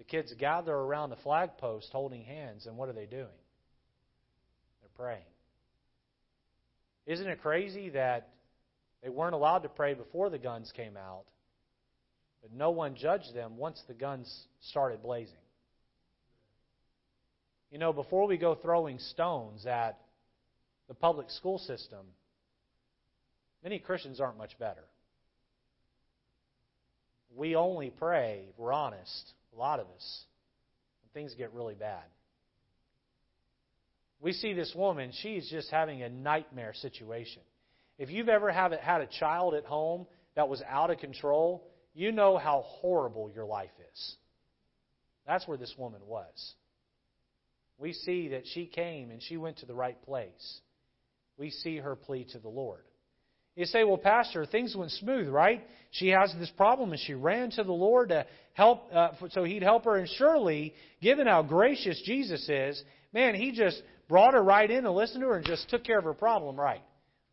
the 0.00 0.04
kids 0.04 0.32
gather 0.38 0.72
around 0.72 1.10
the 1.10 1.16
flag 1.16 1.58
post 1.58 1.90
holding 1.92 2.24
hands, 2.24 2.64
and 2.64 2.78
what 2.78 2.88
are 2.88 2.94
they 2.94 3.04
doing? 3.04 3.26
They're 4.80 4.96
praying. 4.96 5.20
Isn't 7.04 7.26
it 7.26 7.42
crazy 7.42 7.90
that 7.90 8.30
they 9.02 9.10
weren't 9.10 9.34
allowed 9.34 9.58
to 9.58 9.68
pray 9.68 9.92
before 9.92 10.30
the 10.30 10.38
guns 10.38 10.72
came 10.74 10.96
out, 10.96 11.24
but 12.40 12.50
no 12.50 12.70
one 12.70 12.94
judged 12.94 13.34
them 13.34 13.58
once 13.58 13.82
the 13.88 13.92
guns 13.92 14.46
started 14.62 15.02
blazing? 15.02 15.34
You 17.70 17.78
know, 17.78 17.92
before 17.92 18.26
we 18.26 18.38
go 18.38 18.54
throwing 18.54 18.98
stones 18.98 19.66
at 19.66 20.00
the 20.88 20.94
public 20.94 21.28
school 21.28 21.58
system, 21.58 22.06
many 23.62 23.78
Christians 23.78 24.18
aren't 24.18 24.38
much 24.38 24.58
better. 24.58 24.84
We 27.36 27.54
only 27.54 27.90
pray, 27.90 28.46
if 28.48 28.58
we're 28.58 28.72
honest, 28.72 29.34
a 29.54 29.58
lot 29.58 29.80
of 29.80 29.86
us, 29.94 30.24
when 31.02 31.22
things 31.22 31.34
get 31.34 31.52
really 31.52 31.74
bad. 31.74 32.04
We 34.20 34.32
see 34.32 34.52
this 34.52 34.72
woman, 34.74 35.12
she's 35.22 35.48
just 35.50 35.70
having 35.70 36.02
a 36.02 36.08
nightmare 36.08 36.74
situation. 36.74 37.42
If 37.98 38.10
you've 38.10 38.28
ever 38.28 38.50
have 38.50 38.72
had 38.72 39.00
a 39.00 39.06
child 39.06 39.54
at 39.54 39.64
home 39.64 40.06
that 40.36 40.48
was 40.48 40.62
out 40.68 40.90
of 40.90 40.98
control, 40.98 41.66
you 41.94 42.12
know 42.12 42.36
how 42.38 42.64
horrible 42.66 43.30
your 43.34 43.46
life 43.46 43.70
is. 43.92 44.16
That's 45.26 45.46
where 45.48 45.58
this 45.58 45.74
woman 45.78 46.00
was 46.06 46.54
we 47.80 47.94
see 47.94 48.28
that 48.28 48.42
she 48.46 48.66
came 48.66 49.10
and 49.10 49.22
she 49.22 49.38
went 49.38 49.58
to 49.58 49.66
the 49.66 49.74
right 49.74 50.00
place. 50.02 50.60
We 51.38 51.50
see 51.50 51.78
her 51.78 51.96
plea 51.96 52.26
to 52.32 52.38
the 52.38 52.48
Lord. 52.48 52.84
You 53.56 53.66
say, 53.66 53.84
well, 53.84 53.98
Pastor, 53.98 54.46
things 54.46 54.74
went 54.76 54.92
smooth, 54.92 55.28
right? 55.28 55.62
She 55.90 56.08
has 56.08 56.32
this 56.38 56.50
problem 56.56 56.92
and 56.92 57.00
she 57.00 57.14
ran 57.14 57.50
to 57.52 57.64
the 57.64 57.72
Lord 57.72 58.10
to 58.10 58.26
help, 58.54 58.88
uh, 58.92 59.10
so 59.30 59.44
He'd 59.44 59.62
help 59.62 59.84
her. 59.84 59.96
And 59.96 60.08
surely, 60.08 60.72
given 61.02 61.26
how 61.26 61.42
gracious 61.42 62.00
Jesus 62.04 62.48
is, 62.48 62.82
man, 63.12 63.34
He 63.34 63.52
just 63.52 63.82
brought 64.08 64.34
her 64.34 64.42
right 64.42 64.70
in 64.70 64.86
and 64.86 64.94
listened 64.94 65.22
to 65.22 65.28
her 65.28 65.36
and 65.36 65.46
just 65.46 65.68
took 65.68 65.84
care 65.84 65.98
of 65.98 66.04
her 66.04 66.14
problem, 66.14 66.58
right? 66.58 66.82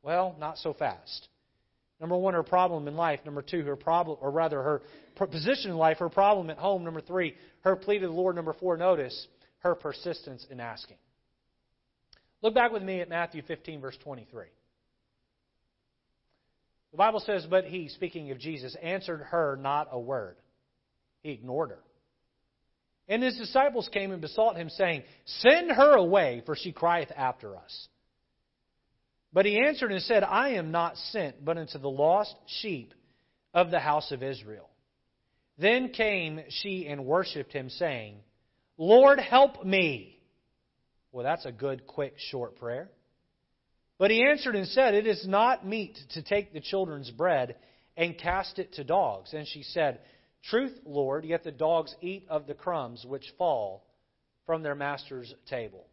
Well, 0.02 0.36
not 0.40 0.58
so 0.58 0.74
fast. 0.74 1.28
Number 2.00 2.18
one, 2.18 2.34
her 2.34 2.44
problem 2.44 2.88
in 2.88 2.96
life. 2.96 3.20
Number 3.26 3.42
two, 3.42 3.64
her 3.64 3.76
problem, 3.76 4.18
or 4.22 4.30
rather, 4.30 4.62
her 4.62 4.82
position 5.16 5.72
in 5.72 5.78
life, 5.78 5.98
her 5.98 6.10
problem 6.10 6.50
at 6.50 6.58
home. 6.58 6.84
Number 6.84 7.02
three, 7.02 7.36
her 7.62 7.76
plea 7.76 8.00
to 8.00 8.08
the 8.08 8.14
Lord. 8.14 8.36
Number 8.36 8.54
four, 8.54 8.78
notice 8.78 9.28
her 9.60 9.74
persistence 9.74 10.46
in 10.50 10.60
asking. 10.60 10.98
Look 12.44 12.54
back 12.54 12.72
with 12.72 12.84
me 12.84 13.02
at 13.02 13.10
Matthew 13.10 13.42
15, 13.42 13.82
verse 13.82 13.98
23. 14.04 14.46
The 16.98 17.04
Bible 17.04 17.20
says, 17.20 17.46
But 17.48 17.66
he, 17.66 17.90
speaking 17.90 18.32
of 18.32 18.40
Jesus, 18.40 18.76
answered 18.82 19.22
her 19.30 19.56
not 19.62 19.90
a 19.92 20.00
word. 20.00 20.36
He 21.22 21.30
ignored 21.30 21.70
her. 21.70 21.84
And 23.08 23.22
his 23.22 23.38
disciples 23.38 23.88
came 23.94 24.12
and 24.12 24.20
besought 24.20 24.56
him, 24.56 24.68
saying, 24.70 25.04
Send 25.26 25.70
her 25.70 25.96
away, 25.96 26.42
for 26.48 26.56
she 26.56 26.72
crieth 26.72 27.12
after 27.16 27.56
us. 27.56 27.88
But 29.32 29.46
he 29.46 29.60
answered 29.64 29.92
and 29.92 30.02
said, 30.02 30.24
I 30.24 30.54
am 30.54 30.72
not 30.72 30.98
sent 31.12 31.46
but 31.46 31.60
unto 31.60 31.78
the 31.78 31.88
lost 31.88 32.34
sheep 32.62 32.96
of 33.54 33.70
the 33.70 33.80
house 33.80 34.12
of 34.12 34.24
Israel. 34.24 34.68
Then 35.60 35.90
came 35.90 36.42
she 36.50 36.88
and 36.88 37.06
worshipped 37.06 37.54
him, 37.54 37.70
saying, 37.70 38.16
Lord, 38.76 39.20
help 39.20 39.64
me. 39.64 40.20
Well, 41.12 41.24
that's 41.24 41.46
a 41.46 41.52
good, 41.52 41.86
quick, 41.86 42.16
short 42.18 42.56
prayer. 42.56 42.90
But 43.98 44.12
he 44.12 44.24
answered 44.24 44.56
and 44.56 44.68
said, 44.68 44.94
It 44.94 45.08
is 45.08 45.28
not 45.28 45.66
meet 45.66 45.98
to 46.12 46.22
take 46.22 46.54
the 46.54 46.62
children's 46.62 47.10
bread 47.10 47.56
and 47.96 48.18
cast 48.18 48.60
it 48.60 48.74
to 48.74 48.84
dogs. 48.84 49.34
And 49.34 49.48
she 49.48 49.64
said, 49.64 50.00
Truth, 50.44 50.80
Lord, 50.86 51.26
yet 51.26 51.44
the 51.44 51.52
dogs 51.52 51.96
eat 52.02 52.26
of 52.30 52.46
the 52.46 52.54
crumbs 52.54 53.06
which 53.06 53.34
fall 53.38 53.84
from 54.46 54.62
their 54.62 54.76
master's 54.76 55.34
table. 55.50 55.86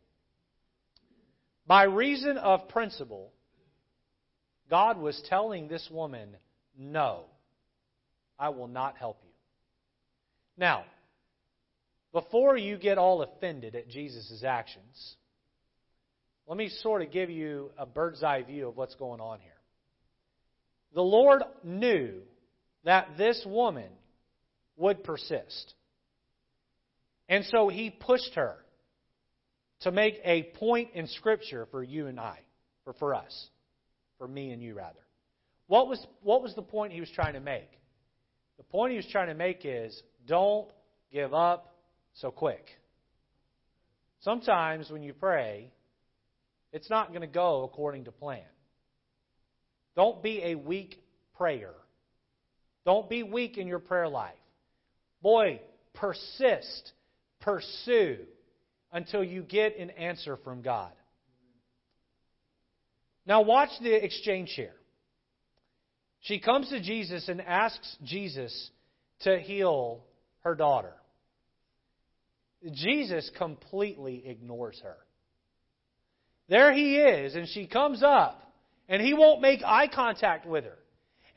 By 1.67 1.85
reason 1.85 2.37
of 2.37 2.69
principle, 2.69 3.33
God 4.69 4.99
was 4.99 5.21
telling 5.29 5.67
this 5.67 5.89
woman, 5.91 6.37
No, 6.79 7.25
I 8.39 8.51
will 8.51 8.69
not 8.69 8.97
help 8.99 9.19
you. 9.25 9.31
Now, 10.59 10.85
before 12.13 12.57
you 12.57 12.77
get 12.77 12.99
all 12.99 13.23
offended 13.23 13.75
at 13.75 13.89
Jesus' 13.89 14.45
actions, 14.47 15.17
let 16.47 16.57
me 16.57 16.69
sort 16.83 17.03
of 17.03 17.11
give 17.11 17.31
you 17.31 17.71
a 17.79 17.87
bird's 17.87 18.23
eye 18.23 18.43
view 18.43 18.69
of 18.69 18.77
what's 18.77 18.95
going 18.97 19.21
on 19.21 19.41
here. 19.41 19.53
The 20.95 21.03
Lord 21.03 21.43
knew 21.63 22.21
that 22.85 23.17
this 23.17 23.43
woman 23.47 23.91
would 24.77 25.03
persist. 25.03 25.75
And 27.29 27.45
so 27.47 27.69
he 27.69 27.91
pushed 27.91 28.35
her 28.35 28.57
to 29.81 29.91
make 29.91 30.21
a 30.25 30.45
point 30.59 30.91
in 30.95 31.07
Scripture 31.07 31.67
for 31.71 31.83
you 31.83 32.07
and 32.07 32.21
I, 32.21 32.39
or 32.87 32.93
for 32.95 33.15
us, 33.15 33.49
for 34.19 34.29
me 34.29 34.51
and 34.51 34.63
you 34.63 34.75
rather. 34.75 35.01
What 35.67 35.89
was, 35.89 36.05
what 36.23 36.43
was 36.43 36.55
the 36.55 36.63
point 36.63 36.93
he 36.93 37.01
was 37.01 37.11
trying 37.15 37.35
to 37.35 37.41
make? 37.41 37.71
The 38.59 38.65
point 38.65 38.93
he 38.93 38.97
was 38.97 39.09
trying 39.11 39.29
to 39.29 39.35
make 39.35 39.63
is 39.65 40.01
don't 40.27 40.69
give 41.11 41.33
up 41.33 41.75
so 42.15 42.31
quick. 42.31 42.67
Sometimes 44.21 44.91
when 44.91 45.03
you 45.03 45.13
pray, 45.13 45.71
it's 46.75 46.91
not 46.91 47.11
going 47.11 47.21
to 47.21 47.29
go 47.29 47.63
according 47.63 48.07
to 48.07 48.13
plan. 48.13 48.43
Don't 49.95 50.21
be 50.25 50.43
a 50.43 50.57
weak 50.57 51.01
prayer. 51.37 51.73
Don't 52.85 53.09
be 53.09 53.23
weak 53.23 53.57
in 53.59 53.69
your 53.69 53.79
prayer 53.79 54.09
life. 54.09 54.35
Boy, 55.23 55.61
persist, 55.95 56.93
pursue 57.41 58.19
until 58.93 59.23
you 59.23 59.43
get 59.43 59.79
an 59.79 59.91
answer 59.91 60.37
from 60.43 60.63
God. 60.63 60.91
Now, 63.25 63.43
watch 63.43 63.71
the 63.81 64.05
exchange 64.05 64.53
here. 64.57 64.75
She 66.23 66.41
comes 66.41 66.69
to 66.71 66.83
Jesus 66.83 67.29
and 67.29 67.41
asks 67.41 67.97
Jesus 68.03 68.71
to 69.21 69.39
heal 69.39 70.03
her 70.41 70.57
daughter. 70.57 70.95
Jesus 72.73 73.31
completely 73.39 74.27
ignores 74.27 74.81
her. 74.83 74.97
There 76.49 76.73
he 76.73 76.97
is, 76.97 77.35
and 77.35 77.49
she 77.49 77.67
comes 77.67 78.03
up, 78.03 78.53
and 78.89 79.01
he 79.01 79.15
won't 79.15 79.41
make 79.41 79.63
eye 79.65 79.89
contact 79.89 80.47
with 80.47 80.65
her. 80.65 80.79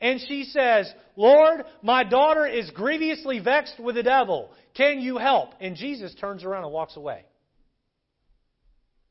And 0.00 0.20
she 0.28 0.44
says, 0.44 0.92
Lord, 1.16 1.64
my 1.82 2.04
daughter 2.04 2.46
is 2.46 2.70
grievously 2.70 3.40
vexed 3.40 3.80
with 3.80 3.96
the 3.96 4.02
devil. 4.02 4.50
Can 4.74 5.00
you 5.00 5.18
help? 5.18 5.50
And 5.60 5.74
Jesus 5.74 6.14
turns 6.14 6.44
around 6.44 6.64
and 6.64 6.72
walks 6.72 6.96
away. 6.96 7.24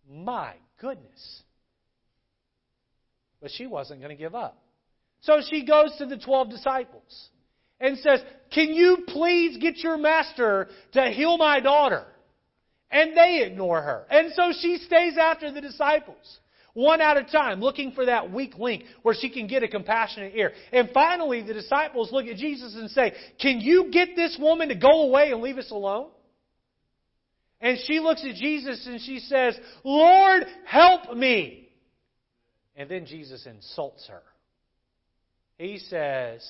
My 0.09 0.53
goodness. 0.79 1.41
But 3.41 3.51
she 3.51 3.67
wasn't 3.67 3.99
going 3.99 4.15
to 4.15 4.21
give 4.21 4.33
up. 4.33 4.57
So 5.21 5.41
she 5.49 5.65
goes 5.65 5.93
to 5.97 6.05
the 6.05 6.17
12 6.17 6.49
disciples 6.49 7.29
and 7.81 7.97
says, 7.97 8.21
Can 8.53 8.73
you 8.73 8.99
please 9.07 9.57
get 9.57 9.77
your 9.79 9.97
master 9.97 10.69
to 10.93 11.09
heal 11.09 11.37
my 11.37 11.59
daughter? 11.59 12.05
And 12.89 13.15
they 13.15 13.43
ignore 13.45 13.81
her. 13.81 14.05
And 14.09 14.31
so 14.33 14.53
she 14.59 14.77
stays 14.77 15.17
after 15.17 15.51
the 15.51 15.61
disciples, 15.61 16.39
one 16.73 17.01
at 17.01 17.17
a 17.17 17.23
time, 17.23 17.59
looking 17.59 17.91
for 17.91 18.05
that 18.05 18.31
weak 18.31 18.55
link 18.57 18.83
where 19.01 19.15
she 19.19 19.29
can 19.29 19.47
get 19.47 19.63
a 19.63 19.67
compassionate 19.67 20.33
ear. 20.35 20.51
And 20.71 20.89
finally, 20.93 21.41
the 21.41 21.53
disciples 21.53 22.11
look 22.11 22.27
at 22.27 22.37
Jesus 22.37 22.75
and 22.75 22.89
say, 22.91 23.13
Can 23.41 23.59
you 23.59 23.89
get 23.91 24.15
this 24.15 24.37
woman 24.39 24.69
to 24.69 24.75
go 24.75 25.03
away 25.03 25.31
and 25.31 25.41
leave 25.41 25.57
us 25.57 25.71
alone? 25.71 26.09
And 27.59 27.77
she 27.85 27.99
looks 27.99 28.23
at 28.23 28.35
Jesus 28.35 28.85
and 28.85 29.01
she 29.01 29.19
says, 29.19 29.57
Lord, 29.83 30.43
help 30.65 31.15
me. 31.15 31.69
And 32.75 32.89
then 32.89 33.05
Jesus 33.07 33.45
insults 33.47 34.07
her. 34.07 34.21
He 35.57 35.79
says, 35.79 36.43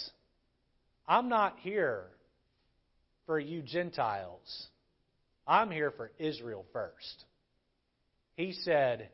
I'm 1.07 1.29
not 1.29 1.55
here 1.61 2.03
for 3.25 3.39
you 3.39 3.61
Gentiles. 3.61 4.67
I'm 5.47 5.71
here 5.71 5.91
for 5.91 6.11
Israel 6.19 6.65
first. 6.73 7.25
He 8.35 8.51
said, 8.51 9.09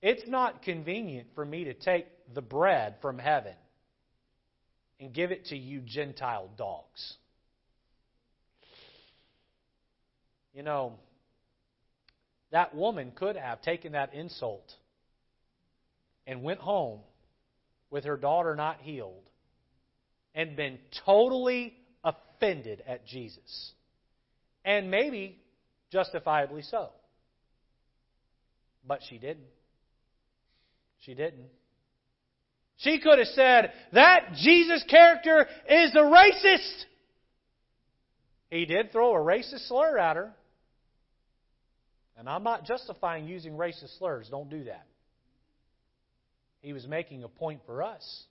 It's 0.00 0.28
not 0.28 0.62
convenient 0.62 1.28
for 1.34 1.44
me 1.44 1.64
to 1.64 1.74
take 1.74 2.06
the 2.32 2.42
bread 2.42 2.96
from 3.02 3.18
heaven 3.18 3.54
and 5.00 5.12
give 5.12 5.32
it 5.32 5.46
to 5.46 5.56
you 5.56 5.80
Gentile 5.80 6.48
dogs. 6.56 7.16
You 10.54 10.62
know, 10.62 10.94
that 12.52 12.74
woman 12.74 13.12
could 13.14 13.36
have 13.36 13.62
taken 13.62 13.92
that 13.92 14.14
insult 14.14 14.72
and 16.26 16.42
went 16.42 16.60
home 16.60 17.00
with 17.90 18.04
her 18.04 18.16
daughter 18.16 18.54
not 18.54 18.80
healed 18.80 19.28
and 20.34 20.56
been 20.56 20.78
totally 21.04 21.74
offended 22.04 22.82
at 22.86 23.06
Jesus. 23.06 23.72
And 24.64 24.90
maybe 24.90 25.38
justifiably 25.90 26.62
so. 26.62 26.90
But 28.86 29.00
she 29.08 29.18
didn't. 29.18 29.46
She 31.00 31.14
didn't. 31.14 31.48
She 32.78 32.98
could 33.00 33.18
have 33.18 33.28
said, 33.28 33.72
That 33.92 34.32
Jesus 34.36 34.84
character 34.88 35.46
is 35.68 35.94
a 35.94 35.98
racist. 35.98 36.84
He 38.50 38.66
did 38.66 38.90
throw 38.90 39.14
a 39.14 39.18
racist 39.18 39.68
slur 39.68 39.98
at 39.98 40.16
her. 40.16 40.32
And 42.18 42.28
I'm 42.28 42.42
not 42.42 42.64
justifying 42.64 43.26
using 43.26 43.54
racist 43.54 43.98
slurs. 43.98 44.28
Don't 44.30 44.50
do 44.50 44.64
that. 44.64 44.86
He 46.60 46.72
was 46.72 46.86
making 46.86 47.24
a 47.24 47.28
point 47.28 47.60
for 47.64 47.82
us. 47.82 48.24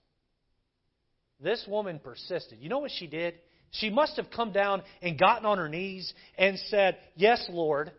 This 1.40 1.64
woman 1.66 1.98
persisted. 1.98 2.58
You 2.60 2.68
know 2.68 2.78
what 2.78 2.92
she 2.94 3.06
did? 3.06 3.34
She 3.72 3.90
must 3.90 4.16
have 4.16 4.30
come 4.30 4.52
down 4.52 4.82
and 5.00 5.18
gotten 5.18 5.46
on 5.46 5.58
her 5.58 5.68
knees 5.68 6.12
and 6.36 6.58
said, 6.66 6.96
Yes, 7.14 7.46
Lord, 7.48 7.92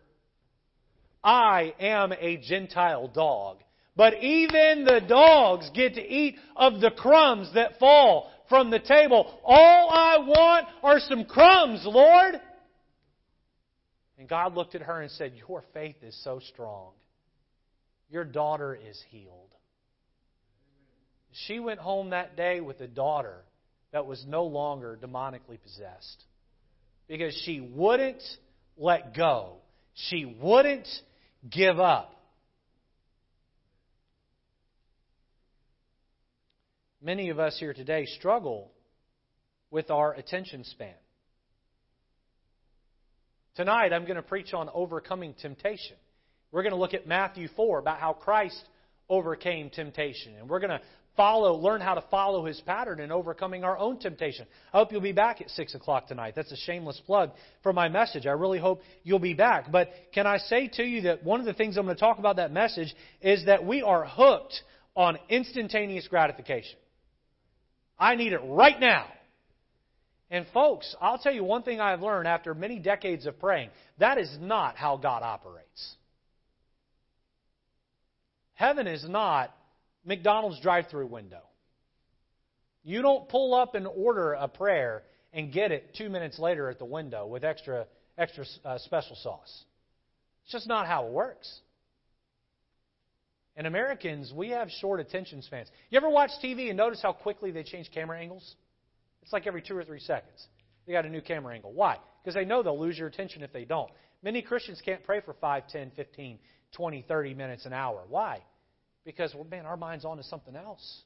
I 1.24 1.74
am 1.80 2.12
a 2.12 2.36
Gentile 2.36 3.08
dog. 3.08 3.58
But 3.96 4.22
even 4.22 4.84
the 4.84 5.00
dogs 5.06 5.70
get 5.74 5.94
to 5.94 6.02
eat 6.02 6.36
of 6.56 6.80
the 6.80 6.90
crumbs 6.90 7.50
that 7.54 7.78
fall 7.78 8.30
from 8.48 8.70
the 8.70 8.78
table. 8.78 9.40
All 9.44 9.90
I 9.90 10.18
want 10.18 10.66
are 10.82 11.00
some 11.00 11.24
crumbs, 11.24 11.82
Lord. 11.84 12.40
And 14.18 14.28
God 14.28 14.54
looked 14.54 14.74
at 14.74 14.82
her 14.82 15.00
and 15.00 15.10
said, 15.10 15.32
Your 15.48 15.62
faith 15.74 15.96
is 16.02 16.18
so 16.22 16.40
strong. 16.52 16.92
Your 18.10 18.24
daughter 18.24 18.74
is 18.74 19.02
healed. 19.10 19.54
She 21.46 21.58
went 21.58 21.80
home 21.80 22.10
that 22.10 22.36
day 22.36 22.60
with 22.60 22.80
a 22.80 22.86
daughter 22.86 23.42
that 23.92 24.06
was 24.06 24.24
no 24.26 24.44
longer 24.44 24.98
demonically 25.00 25.60
possessed 25.62 26.24
because 27.08 27.34
she 27.44 27.60
wouldn't 27.60 28.22
let 28.76 29.14
go. 29.14 29.56
She 29.94 30.24
wouldn't 30.24 30.88
give 31.48 31.78
up. 31.78 32.14
Many 37.02 37.30
of 37.30 37.38
us 37.38 37.56
here 37.58 37.74
today 37.74 38.06
struggle 38.06 38.70
with 39.70 39.90
our 39.90 40.14
attention 40.14 40.64
span. 40.64 40.94
Tonight, 43.56 43.92
I'm 43.92 44.04
going 44.04 44.16
to 44.16 44.22
preach 44.22 44.54
on 44.54 44.70
overcoming 44.72 45.34
temptation. 45.34 45.96
We're 46.52 46.62
going 46.62 46.72
to 46.72 46.78
look 46.78 46.94
at 46.94 47.06
Matthew 47.06 47.48
4 47.56 47.80
about 47.80 47.98
how 47.98 48.12
Christ 48.12 48.62
overcame 49.08 49.68
temptation. 49.68 50.36
And 50.38 50.48
we're 50.48 50.60
going 50.60 50.70
to 50.70 50.80
follow, 51.16 51.54
learn 51.54 51.80
how 51.80 51.94
to 51.94 52.04
follow 52.10 52.44
his 52.44 52.60
pattern 52.62 53.00
in 53.00 53.12
overcoming 53.12 53.64
our 53.64 53.76
own 53.76 53.98
temptation. 53.98 54.46
I 54.72 54.78
hope 54.78 54.92
you'll 54.92 55.00
be 55.00 55.12
back 55.12 55.40
at 55.40 55.50
6 55.50 55.74
o'clock 55.74 56.06
tonight. 56.06 56.34
That's 56.34 56.52
a 56.52 56.56
shameless 56.56 57.00
plug 57.04 57.32
for 57.62 57.72
my 57.72 57.88
message. 57.88 58.26
I 58.26 58.32
really 58.32 58.58
hope 58.58 58.82
you'll 59.02 59.18
be 59.18 59.34
back. 59.34 59.70
But 59.70 59.90
can 60.14 60.26
I 60.26 60.38
say 60.38 60.68
to 60.74 60.82
you 60.82 61.02
that 61.02 61.24
one 61.24 61.40
of 61.40 61.46
the 61.46 61.54
things 61.54 61.76
I'm 61.76 61.84
going 61.84 61.96
to 61.96 62.00
talk 62.00 62.18
about 62.18 62.36
that 62.36 62.52
message 62.52 62.94
is 63.20 63.46
that 63.46 63.64
we 63.64 63.82
are 63.82 64.06
hooked 64.06 64.62
on 64.94 65.18
instantaneous 65.28 66.06
gratification. 66.08 66.78
I 67.98 68.14
need 68.14 68.32
it 68.32 68.40
right 68.44 68.78
now. 68.78 69.06
And 70.30 70.46
folks, 70.54 70.96
I'll 71.00 71.18
tell 71.18 71.32
you 71.32 71.44
one 71.44 71.62
thing 71.62 71.78
I've 71.78 72.00
learned 72.00 72.26
after 72.26 72.54
many 72.54 72.78
decades 72.78 73.26
of 73.26 73.38
praying 73.38 73.68
that 73.98 74.18
is 74.18 74.34
not 74.40 74.76
how 74.76 74.96
God 74.96 75.22
operates. 75.22 75.96
Heaven 78.54 78.86
is 78.86 79.04
not 79.06 79.54
McDonald's 80.04 80.60
drive 80.60 80.88
through 80.90 81.06
window. 81.06 81.42
You 82.82 83.02
don't 83.02 83.28
pull 83.28 83.54
up 83.54 83.74
and 83.74 83.86
order 83.86 84.32
a 84.32 84.48
prayer 84.48 85.02
and 85.32 85.52
get 85.52 85.70
it 85.70 85.94
two 85.96 86.08
minutes 86.08 86.38
later 86.38 86.68
at 86.68 86.78
the 86.78 86.84
window 86.84 87.26
with 87.26 87.44
extra, 87.44 87.86
extra 88.18 88.44
uh, 88.64 88.78
special 88.78 89.16
sauce. 89.16 89.64
It's 90.44 90.52
just 90.52 90.68
not 90.68 90.86
how 90.86 91.06
it 91.06 91.12
works. 91.12 91.60
And 93.56 93.66
Americans, 93.66 94.32
we 94.34 94.50
have 94.50 94.70
short 94.80 94.98
attention 94.98 95.42
spans. 95.42 95.68
You 95.90 95.98
ever 95.98 96.08
watch 96.08 96.30
TV 96.42 96.68
and 96.68 96.76
notice 96.76 97.00
how 97.02 97.12
quickly 97.12 97.50
they 97.50 97.62
change 97.62 97.90
camera 97.92 98.18
angles? 98.18 98.56
It's 99.22 99.32
like 99.32 99.46
every 99.46 99.62
two 99.62 99.76
or 99.76 99.84
three 99.84 100.00
seconds. 100.00 100.46
They 100.86 100.92
got 100.92 101.06
a 101.06 101.10
new 101.10 101.20
camera 101.20 101.54
angle. 101.54 101.72
Why? 101.72 101.98
Because 102.22 102.34
they 102.34 102.44
know 102.44 102.62
they'll 102.62 102.80
lose 102.80 102.98
your 102.98 103.08
attention 103.08 103.42
if 103.42 103.52
they 103.52 103.64
don't. 103.64 103.90
Many 104.22 104.42
Christians 104.42 104.80
can't 104.84 105.04
pray 105.04 105.20
for 105.20 105.34
5, 105.34 105.68
10, 105.68 105.92
15, 105.94 106.38
20, 106.72 107.04
30 107.06 107.34
minutes, 107.34 107.66
an 107.66 107.72
hour. 107.72 108.02
Why? 108.08 108.42
Because, 109.04 109.34
well, 109.34 109.44
man, 109.44 109.66
our 109.66 109.76
mind's 109.76 110.04
on 110.04 110.16
to 110.18 110.22
something 110.22 110.54
else. 110.54 111.02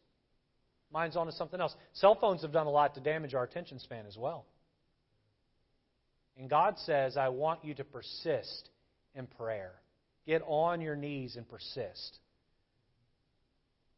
Mind's 0.93 1.17
on 1.17 1.27
to 1.27 1.33
something 1.33 1.61
else. 1.61 1.75
Cell 1.95 2.17
phones 2.21 2.43
have 2.43 2.53
done 2.53 2.67
a 2.67 2.71
lot 2.71 2.95
to 2.95 3.01
damage 3.01 3.35
our 3.35 3.45
attention 3.45 3.79
span 3.79 4.07
as 4.07 4.17
well. 4.17 4.45
And 6.39 6.51
God 6.51 6.79
says, 6.81 7.17
I 7.17 7.31
want 7.31 7.65
you 7.65 7.75
to 7.75 7.85
persist 7.85 8.69
in 9.15 9.27
prayer. 9.27 9.73
Get 10.27 10.43
on 10.47 10.81
your 10.81 10.97
knees 10.97 11.37
and 11.37 11.49
persist. 11.49 12.19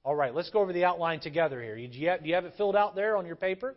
All 0.05 0.15
right, 0.15 0.35
let's 0.35 0.51
go 0.51 0.61
over 0.61 0.73
the 0.73 0.85
outline 0.85 1.21
together 1.21 1.61
here. 1.61 1.75
Do 1.75 1.83
you 1.83 2.09
have, 2.09 2.23
do 2.23 2.29
you 2.29 2.35
have 2.35 2.45
it 2.45 2.55
filled 2.57 2.77
out 2.77 2.95
there 2.95 3.17
on 3.17 3.27
your 3.27 3.37
paper? 3.37 3.75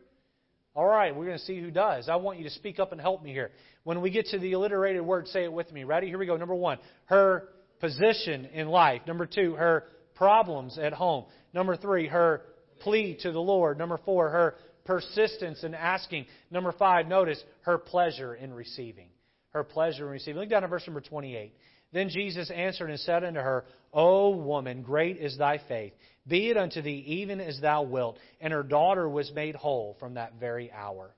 All 0.73 0.85
right, 0.85 1.13
we're 1.13 1.25
going 1.25 1.37
to 1.37 1.43
see 1.43 1.59
who 1.59 1.71
does. 1.71 2.07
I 2.07 2.15
want 2.15 2.37
you 2.37 2.45
to 2.45 2.49
speak 2.51 2.79
up 2.79 2.93
and 2.93 3.01
help 3.01 3.21
me 3.21 3.33
here. 3.33 3.51
When 3.83 3.99
we 3.99 4.11
get 4.11 4.27
to 4.27 4.39
the 4.39 4.53
alliterated 4.53 5.01
word, 5.01 5.27
say 5.27 5.43
it 5.43 5.51
with 5.51 5.71
me. 5.73 5.83
Ready? 5.83 6.07
Here 6.07 6.17
we 6.17 6.25
go. 6.25 6.37
Number 6.37 6.55
one, 6.55 6.77
her 7.05 7.49
position 7.81 8.45
in 8.45 8.67
life. 8.69 9.01
Number 9.05 9.25
two, 9.25 9.55
her 9.55 9.85
problems 10.21 10.77
at 10.77 10.93
home. 10.93 11.25
Number 11.51 11.75
three, 11.75 12.07
her 12.07 12.43
plea 12.81 13.17
to 13.23 13.31
the 13.31 13.41
Lord. 13.41 13.79
Number 13.79 13.99
four, 14.05 14.29
her 14.29 14.53
persistence 14.85 15.63
in 15.63 15.73
asking. 15.73 16.27
Number 16.51 16.71
five, 16.71 17.07
notice 17.07 17.43
her 17.61 17.79
pleasure 17.79 18.35
in 18.35 18.53
receiving. 18.53 19.07
Her 19.49 19.63
pleasure 19.63 20.05
in 20.05 20.11
receiving. 20.11 20.39
Look 20.39 20.51
down 20.51 20.63
at 20.63 20.69
verse 20.69 20.85
number 20.85 21.01
28. 21.01 21.55
Then 21.91 22.09
Jesus 22.09 22.51
answered 22.51 22.91
and 22.91 22.99
said 22.99 23.23
unto 23.23 23.39
her, 23.39 23.65
O 23.93 24.29
woman, 24.29 24.83
great 24.83 25.17
is 25.17 25.39
thy 25.39 25.59
faith. 25.67 25.93
Be 26.27 26.51
it 26.51 26.57
unto 26.57 26.83
thee 26.83 27.03
even 27.07 27.41
as 27.41 27.59
thou 27.59 27.81
wilt. 27.81 28.19
And 28.39 28.53
her 28.53 28.61
daughter 28.61 29.09
was 29.09 29.31
made 29.33 29.55
whole 29.55 29.97
from 29.99 30.13
that 30.13 30.33
very 30.39 30.71
hour. 30.71 31.15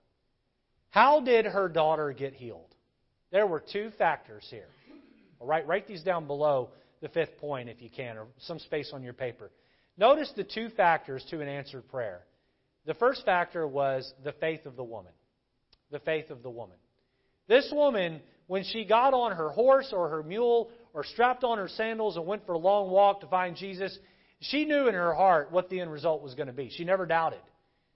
How 0.92 1.20
did 1.20 1.46
her 1.46 1.68
daughter 1.68 2.14
get 2.14 2.36
healed? 2.36 2.74
There 3.34 3.48
were 3.48 3.62
two 3.70 3.92
factors 3.98 4.48
here. 4.50 4.70
All 5.42 5.48
right, 5.48 5.68
write 5.68 5.90
these 5.90 6.04
down 6.04 6.26
below 6.26 6.70
the 7.04 7.10
fifth 7.10 7.38
point 7.38 7.70
if 7.70 7.82
you 7.82 7.90
can, 7.96 8.18
or 8.18 8.26
some 8.40 8.58
space 8.58 8.92
on 8.94 9.04
your 9.04 9.14
paper. 9.14 9.52
Notice 9.98 10.32
the 10.36 10.46
two 10.46 10.70
factors 10.70 11.24
to 11.30 11.42
an 11.42 11.50
answered 11.50 11.88
prayer. 11.90 12.22
The 12.86 12.94
first 12.96 13.26
factor 13.26 13.68
was 13.68 14.12
the 14.24 14.32
faith 14.32 14.66
of 14.66 14.78
the 14.78 14.84
woman. 14.84 15.12
The 15.92 16.00
faith 16.00 16.32
of 16.32 16.42
the 16.42 16.50
woman. 16.50 16.78
This 17.48 17.70
woman, 17.74 18.22
when 18.48 18.64
she 18.64 18.86
got 18.86 19.14
on 19.14 19.34
her 19.34 19.50
horse 19.50 19.92
or 19.92 20.10
her 20.10 20.24
mule 20.24 20.72
or 20.94 21.04
strapped 21.04 21.44
on 21.44 21.58
her 21.58 21.68
sandals 21.68 22.16
and 22.16 22.26
went 22.26 22.46
for 22.46 22.54
a 22.54 22.58
long 22.58 22.90
walk 22.90 23.20
to 23.20 23.28
find 23.28 23.58
Jesus, 23.58 23.96
she 24.40 24.64
knew 24.64 24.88
in 24.88 24.94
her 24.94 25.14
heart 25.14 25.52
what 25.52 25.70
the 25.70 25.82
end 25.82 25.92
result 25.92 26.24
was 26.24 26.36
going 26.36 26.48
to 26.48 26.54
be. 26.54 26.72
She 26.74 26.86
never 26.86 27.06
doubted. 27.06 27.42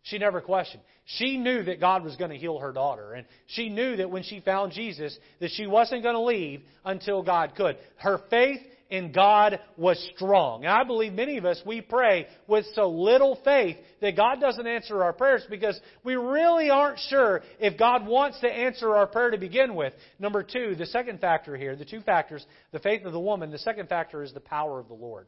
She 0.04 0.18
never 0.18 0.42
questioned. 0.42 0.84
She 1.06 1.38
knew 1.38 1.64
that 1.64 1.80
God 1.80 2.04
was 2.04 2.18
going 2.18 2.32
to 2.32 2.38
heal 2.38 2.60
her 2.60 2.74
daughter. 2.74 3.14
And 3.14 3.26
she 3.48 3.70
knew 3.70 3.96
that 3.98 4.10
when 4.10 4.24
she 4.24 4.42
found 4.42 4.74
Jesus, 4.74 5.18
that 5.40 5.52
she 5.52 5.66
wasn't 5.66 6.04
going 6.04 6.16
to 6.16 6.22
leave 6.22 6.62
until 6.84 7.24
God 7.24 7.56
could. 7.56 7.78
Her 7.96 8.20
faith 8.30 8.60
in 8.90 9.12
God 9.12 9.60
was 9.76 9.98
strong. 10.16 10.64
And 10.64 10.72
I 10.72 10.84
believe 10.84 11.14
many 11.14 11.38
of 11.38 11.46
us, 11.46 11.62
we 11.66 11.82
pray 11.82 12.28
with 12.48 12.66
so 12.74 12.90
little 12.90 13.40
faith 13.44 13.78
that 14.02 14.16
God 14.16 14.40
doesn't 14.40 14.66
answer 14.66 15.04
our 15.04 15.14
prayers 15.14 15.44
because 15.50 15.80
we 16.04 16.16
really 16.16 16.70
aren't 16.70 17.00
sure 17.10 17.42
if 17.60 17.78
God 17.78 18.06
wants 18.06 18.40
to 18.42 18.48
answer 18.48 18.96
our 18.96 19.08
prayer 19.08 19.32
to 19.32 19.38
begin 19.38 19.76
with. 19.76 19.94
Number 20.20 20.44
two, 20.44 20.76
the 20.76 20.86
second 20.86 21.20
factor 21.20 21.58
here, 21.58 21.76
the 21.76 21.86
two 21.86 22.02
factors, 22.02 22.46
the 22.72 22.80
faith 22.80 23.06
of 23.06 23.14
the 23.14 23.20
woman, 23.20 23.52
the 23.52 23.58
second 23.58 23.90
factor 23.90 24.24
is 24.24 24.34
the 24.34 24.40
power 24.40 24.80
of 24.80 24.88
the 24.88 24.94
Lord. 24.94 25.28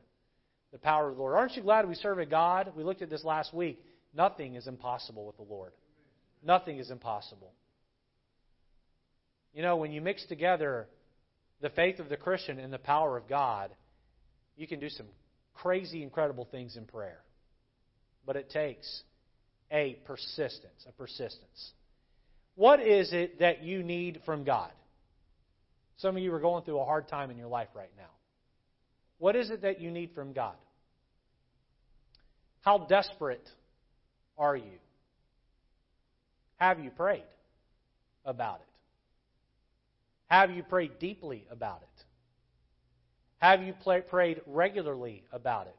The 0.72 0.80
power 0.80 1.10
of 1.10 1.16
the 1.16 1.22
Lord. 1.22 1.36
Aren't 1.36 1.56
you 1.56 1.64
glad 1.64 1.88
we 1.88 1.96
serve 1.96 2.20
a 2.20 2.26
God? 2.26 2.72
We 2.78 2.84
looked 2.84 3.02
at 3.02 3.10
this 3.10 3.24
last 3.24 3.54
week. 3.54 3.84
Nothing 4.16 4.56
is 4.56 4.68
impossible 4.68 5.26
with 5.26 5.38
the 5.38 5.44
Lord. 5.44 5.72
Nothing 6.44 6.80
is 6.80 6.92
impossible. 6.92 7.52
You 9.54 9.64
know, 9.64 9.78
when 9.78 9.92
you 9.92 10.00
mix 10.00 10.26
together 10.26 10.88
the 11.62 11.70
faith 11.70 12.00
of 12.00 12.10
the 12.10 12.18
Christian 12.18 12.60
and 12.60 12.72
the 12.72 12.80
power 12.80 13.18
of 13.18 13.28
God, 13.28 13.72
you 14.56 14.68
can 14.68 14.80
do 14.80 14.90
some 14.90 15.08
crazy, 15.54 16.04
incredible 16.04 16.48
things 16.50 16.78
in 16.78 16.86
prayer. 16.86 17.20
But 18.26 18.36
it 18.36 18.50
takes 18.50 19.04
a 19.72 20.00
persistence, 20.06 20.86
a 20.88 20.92
persistence. 20.92 21.72
What 22.56 22.82
is 22.82 23.14
it 23.14 23.40
that 23.40 23.64
you 23.64 23.84
need 23.84 24.22
from 24.26 24.44
God? 24.44 24.72
Some 25.98 26.16
of 26.16 26.24
you 26.24 26.34
are 26.34 26.40
going 26.40 26.64
through 26.64 26.80
a 26.80 26.86
hard 26.86 27.08
time 27.08 27.30
in 27.32 27.38
your 27.38 27.48
life 27.48 27.70
right 27.76 27.92
now. 27.98 28.10
What 29.18 29.36
is 29.36 29.50
it 29.50 29.62
that 29.64 29.82
you 29.82 29.92
need 29.92 30.12
from 30.16 30.34
God? 30.34 30.56
How 32.62 32.80
desperate 32.80 33.48
are 34.38 34.56
you? 34.56 34.80
Have 36.58 36.80
you 36.80 36.90
prayed 36.90 37.24
about 38.26 38.62
it? 38.62 38.69
Have 40.30 40.52
you 40.52 40.64
prayed 40.64 41.00
deeply 41.00 41.46
about 41.50 41.82
it? 41.82 42.04
Have 43.40 43.64
you 43.64 43.74
prayed 44.10 44.42
regularly 44.46 45.24
about 45.32 45.68
it? 45.68 45.76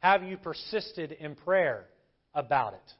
Have 0.00 0.22
you 0.22 0.36
persisted 0.36 1.12
in 1.12 1.34
prayer 1.34 1.86
about 2.34 2.74
it? 2.74 2.92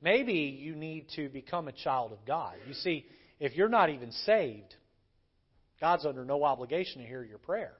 Maybe 0.00 0.32
you 0.32 0.76
need 0.76 1.06
to 1.16 1.28
become 1.28 1.68
a 1.68 1.72
child 1.72 2.12
of 2.12 2.18
God. 2.26 2.54
You 2.66 2.74
see, 2.74 3.06
if 3.40 3.56
you're 3.56 3.68
not 3.68 3.90
even 3.90 4.12
saved, 4.12 4.74
God's 5.80 6.06
under 6.06 6.24
no 6.24 6.44
obligation 6.44 7.02
to 7.02 7.06
hear 7.06 7.22
your 7.22 7.38
prayer. 7.38 7.72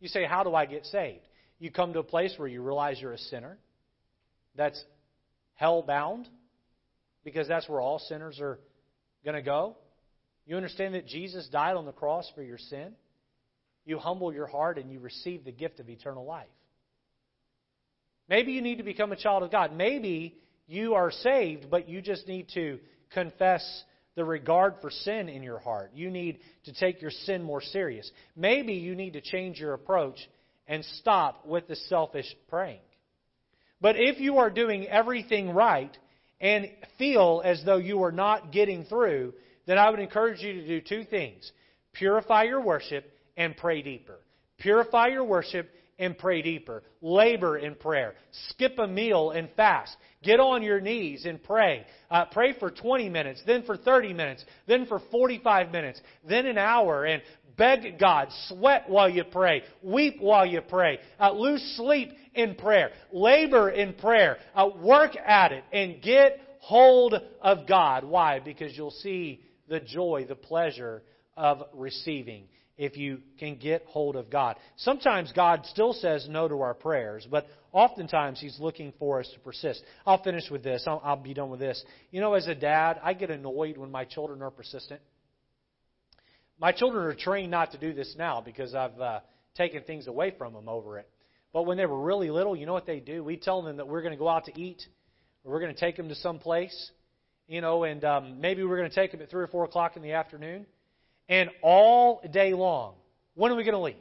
You 0.00 0.08
say, 0.08 0.24
How 0.24 0.44
do 0.44 0.54
I 0.54 0.66
get 0.66 0.84
saved? 0.86 1.26
You 1.58 1.70
come 1.70 1.92
to 1.94 2.00
a 2.00 2.04
place 2.04 2.34
where 2.36 2.48
you 2.48 2.62
realize 2.62 2.98
you're 3.00 3.12
a 3.12 3.18
sinner 3.18 3.58
that's 4.56 4.82
hell 5.54 5.82
bound, 5.82 6.28
because 7.24 7.48
that's 7.48 7.68
where 7.68 7.80
all 7.80 7.98
sinners 7.98 8.38
are 8.40 8.58
going 9.24 9.36
to 9.36 9.42
go. 9.42 9.76
You 10.46 10.56
understand 10.56 10.94
that 10.94 11.06
Jesus 11.06 11.48
died 11.48 11.76
on 11.76 11.86
the 11.86 11.92
cross 11.92 12.30
for 12.34 12.42
your 12.42 12.58
sin. 12.58 12.92
You 13.84 13.98
humble 13.98 14.32
your 14.32 14.46
heart 14.46 14.78
and 14.78 14.90
you 14.90 15.00
receive 15.00 15.44
the 15.44 15.52
gift 15.52 15.80
of 15.80 15.88
eternal 15.88 16.24
life. 16.24 16.46
Maybe 18.28 18.52
you 18.52 18.62
need 18.62 18.78
to 18.78 18.84
become 18.84 19.12
a 19.12 19.16
child 19.16 19.42
of 19.42 19.50
God. 19.50 19.72
Maybe 19.72 20.36
you 20.66 20.94
are 20.94 21.10
saved, 21.10 21.70
but 21.70 21.88
you 21.88 22.00
just 22.00 22.26
need 22.26 22.48
to 22.54 22.78
confess 23.12 23.84
the 24.16 24.24
regard 24.24 24.74
for 24.80 24.90
sin 24.90 25.28
in 25.28 25.42
your 25.42 25.58
heart. 25.58 25.92
You 25.94 26.10
need 26.10 26.40
to 26.64 26.72
take 26.72 27.02
your 27.02 27.10
sin 27.10 27.42
more 27.42 27.60
serious. 27.60 28.10
Maybe 28.34 28.74
you 28.74 28.94
need 28.94 29.12
to 29.12 29.20
change 29.20 29.60
your 29.60 29.74
approach 29.74 30.18
and 30.66 30.84
stop 30.96 31.46
with 31.46 31.68
the 31.68 31.76
selfish 31.76 32.26
praying. 32.48 32.80
But 33.80 33.96
if 33.96 34.18
you 34.18 34.38
are 34.38 34.50
doing 34.50 34.86
everything 34.86 35.50
right 35.50 35.96
and 36.40 36.68
feel 36.98 37.42
as 37.44 37.62
though 37.64 37.76
you 37.76 38.02
are 38.02 38.12
not 38.12 38.52
getting 38.52 38.84
through, 38.84 39.34
then 39.66 39.78
I 39.78 39.90
would 39.90 40.00
encourage 40.00 40.40
you 40.40 40.54
to 40.54 40.66
do 40.66 40.80
two 40.80 41.04
things 41.04 41.52
purify 41.92 42.44
your 42.44 42.60
worship 42.60 43.10
and 43.36 43.56
pray 43.56 43.82
deeper. 43.82 44.18
Purify 44.58 45.08
your 45.08 45.24
worship 45.24 45.70
and 45.98 46.16
pray 46.16 46.42
deeper. 46.42 46.82
Labor 47.00 47.58
in 47.58 47.74
prayer. 47.74 48.14
Skip 48.50 48.78
a 48.78 48.86
meal 48.86 49.30
and 49.30 49.48
fast. 49.56 49.96
Get 50.22 50.40
on 50.40 50.62
your 50.62 50.80
knees 50.80 51.24
and 51.24 51.42
pray. 51.42 51.86
Uh, 52.10 52.26
pray 52.26 52.52
for 52.58 52.70
20 52.70 53.08
minutes, 53.08 53.42
then 53.46 53.62
for 53.62 53.76
30 53.76 54.12
minutes, 54.12 54.44
then 54.66 54.86
for 54.86 55.00
45 55.10 55.70
minutes, 55.70 56.00
then 56.28 56.46
an 56.46 56.58
hour, 56.58 57.04
and 57.04 57.22
beg 57.56 57.98
God. 57.98 58.28
Sweat 58.48 58.88
while 58.88 59.08
you 59.08 59.24
pray. 59.24 59.62
Weep 59.82 60.16
while 60.20 60.44
you 60.44 60.60
pray. 60.60 60.98
Uh, 61.18 61.32
lose 61.32 61.62
sleep 61.76 62.12
in 62.34 62.54
prayer. 62.54 62.90
Labor 63.12 63.70
in 63.70 63.94
prayer. 63.94 64.38
Uh, 64.54 64.68
work 64.82 65.16
at 65.16 65.52
it 65.52 65.64
and 65.72 66.02
get 66.02 66.40
hold 66.60 67.14
of 67.40 67.66
God. 67.66 68.04
Why? 68.04 68.40
Because 68.40 68.76
you'll 68.76 68.90
see 68.90 69.42
the 69.68 69.80
joy, 69.80 70.24
the 70.28 70.34
pleasure 70.34 71.02
of 71.36 71.62
receiving 71.74 72.44
if 72.78 72.96
you 72.96 73.20
can 73.38 73.56
get 73.56 73.84
hold 73.86 74.16
of 74.16 74.30
God. 74.30 74.56
Sometimes 74.76 75.32
God 75.32 75.64
still 75.66 75.92
says 75.92 76.26
no 76.28 76.46
to 76.46 76.60
our 76.60 76.74
prayers, 76.74 77.26
but 77.30 77.46
oftentimes 77.72 78.40
He's 78.40 78.58
looking 78.60 78.92
for 78.98 79.20
us 79.20 79.30
to 79.32 79.40
persist. 79.40 79.82
I'll 80.04 80.22
finish 80.22 80.50
with 80.50 80.62
this. 80.62 80.84
I'll, 80.86 81.00
I'll, 81.04 81.16
be 81.16 81.34
done 81.34 81.50
with 81.50 81.60
this. 81.60 81.82
You 82.10 82.20
know, 82.20 82.34
as 82.34 82.46
a 82.46 82.54
dad, 82.54 83.00
I 83.02 83.14
get 83.14 83.30
annoyed 83.30 83.78
when 83.78 83.90
my 83.90 84.04
children 84.04 84.42
are 84.42 84.50
persistent. 84.50 85.00
My 86.58 86.72
children 86.72 87.06
are 87.06 87.14
trained 87.14 87.50
not 87.50 87.72
to 87.72 87.78
do 87.78 87.92
this 87.92 88.14
now 88.18 88.40
because 88.40 88.74
I've 88.74 88.98
uh, 89.00 89.20
taken 89.56 89.82
things 89.82 90.06
away 90.06 90.34
from 90.36 90.52
them 90.52 90.68
over 90.68 90.98
it. 90.98 91.08
But 91.52 91.64
when 91.64 91.78
they 91.78 91.86
were 91.86 92.00
really 92.00 92.30
little, 92.30 92.54
you 92.56 92.66
know 92.66 92.72
what 92.72 92.86
they 92.86 93.00
do? 93.00 93.24
We 93.24 93.36
tell 93.36 93.62
them 93.62 93.78
that 93.78 93.88
we're 93.88 94.02
going 94.02 94.12
to 94.12 94.18
go 94.18 94.28
out 94.28 94.44
to 94.46 94.60
eat, 94.60 94.82
or 95.44 95.52
we're 95.52 95.60
going 95.60 95.74
to 95.74 95.80
take 95.80 95.96
them 95.96 96.08
to 96.08 96.14
some 96.14 96.38
place, 96.38 96.90
you 97.48 97.60
know, 97.60 97.84
and 97.84 98.04
um, 98.04 98.40
maybe 98.40 98.64
we're 98.64 98.76
going 98.76 98.90
to 98.90 98.94
take 98.94 99.12
them 99.12 99.22
at 99.22 99.30
3 99.30 99.44
or 99.44 99.46
4 99.46 99.64
o'clock 99.64 99.96
in 99.96 100.02
the 100.02 100.12
afternoon. 100.12 100.66
And 101.28 101.50
all 101.62 102.20
day 102.30 102.54
long, 102.54 102.94
when 103.34 103.52
are 103.52 103.56
we 103.56 103.64
going 103.64 103.74
to 103.74 103.80
leave? 103.80 103.96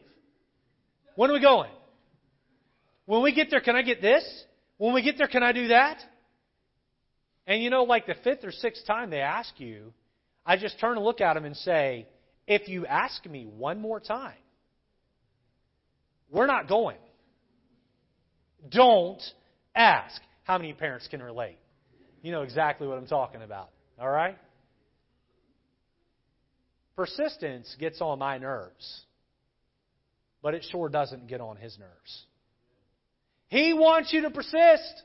When 1.16 1.30
are 1.30 1.34
we 1.34 1.42
going? 1.42 1.72
When 3.06 3.22
we 3.22 3.34
get 3.34 3.50
there, 3.50 3.62
can 3.62 3.76
I 3.76 3.82
get 3.82 4.02
this? 4.02 4.24
When 4.78 4.94
we 4.94 5.02
get 5.02 5.18
there, 5.18 5.28
can 5.28 5.44
I 5.44 5.52
do 5.52 5.70
that? 5.70 5.98
And 7.48 7.62
you 7.62 7.70
know, 7.70 7.84
like 7.84 8.08
the 8.08 8.16
fifth 8.24 8.44
or 8.44 8.52
sixth 8.52 8.86
time 8.86 9.10
they 9.10 9.20
ask 9.20 9.60
you, 9.60 9.94
I 10.46 10.58
just 10.58 10.80
turn 10.80 10.98
and 10.98 11.06
look 11.06 11.22
at 11.22 11.36
them 11.36 11.46
and 11.46 11.56
say, 11.56 12.08
if 12.48 12.68
you 12.68 12.86
ask 12.86 13.26
me 13.26 13.46
one 13.46 13.80
more 13.80 14.00
time, 14.00 14.34
we're 16.30 16.48
not 16.48 16.68
going. 16.68 16.98
Don't 18.70 19.22
ask. 19.76 20.22
How 20.44 20.58
many 20.58 20.74
parents 20.74 21.08
can 21.08 21.24
relate? 21.24 21.58
You 22.26 22.32
know 22.32 22.42
exactly 22.42 22.88
what 22.88 22.98
I'm 22.98 23.06
talking 23.06 23.44
about. 23.44 23.70
All 24.02 24.10
right? 24.10 24.36
Persistence 26.96 27.76
gets 27.80 28.02
on 28.02 28.18
my 28.18 28.40
nerves, 28.40 29.04
but 30.42 30.56
it 30.56 30.66
sure 30.72 30.90
doesn't 30.90 31.28
get 31.28 31.40
on 31.40 31.56
his 31.56 31.78
nerves. 31.78 32.26
He 33.50 33.74
wants 33.74 34.12
you 34.12 34.24
to 34.24 34.32
persist. 34.32 35.04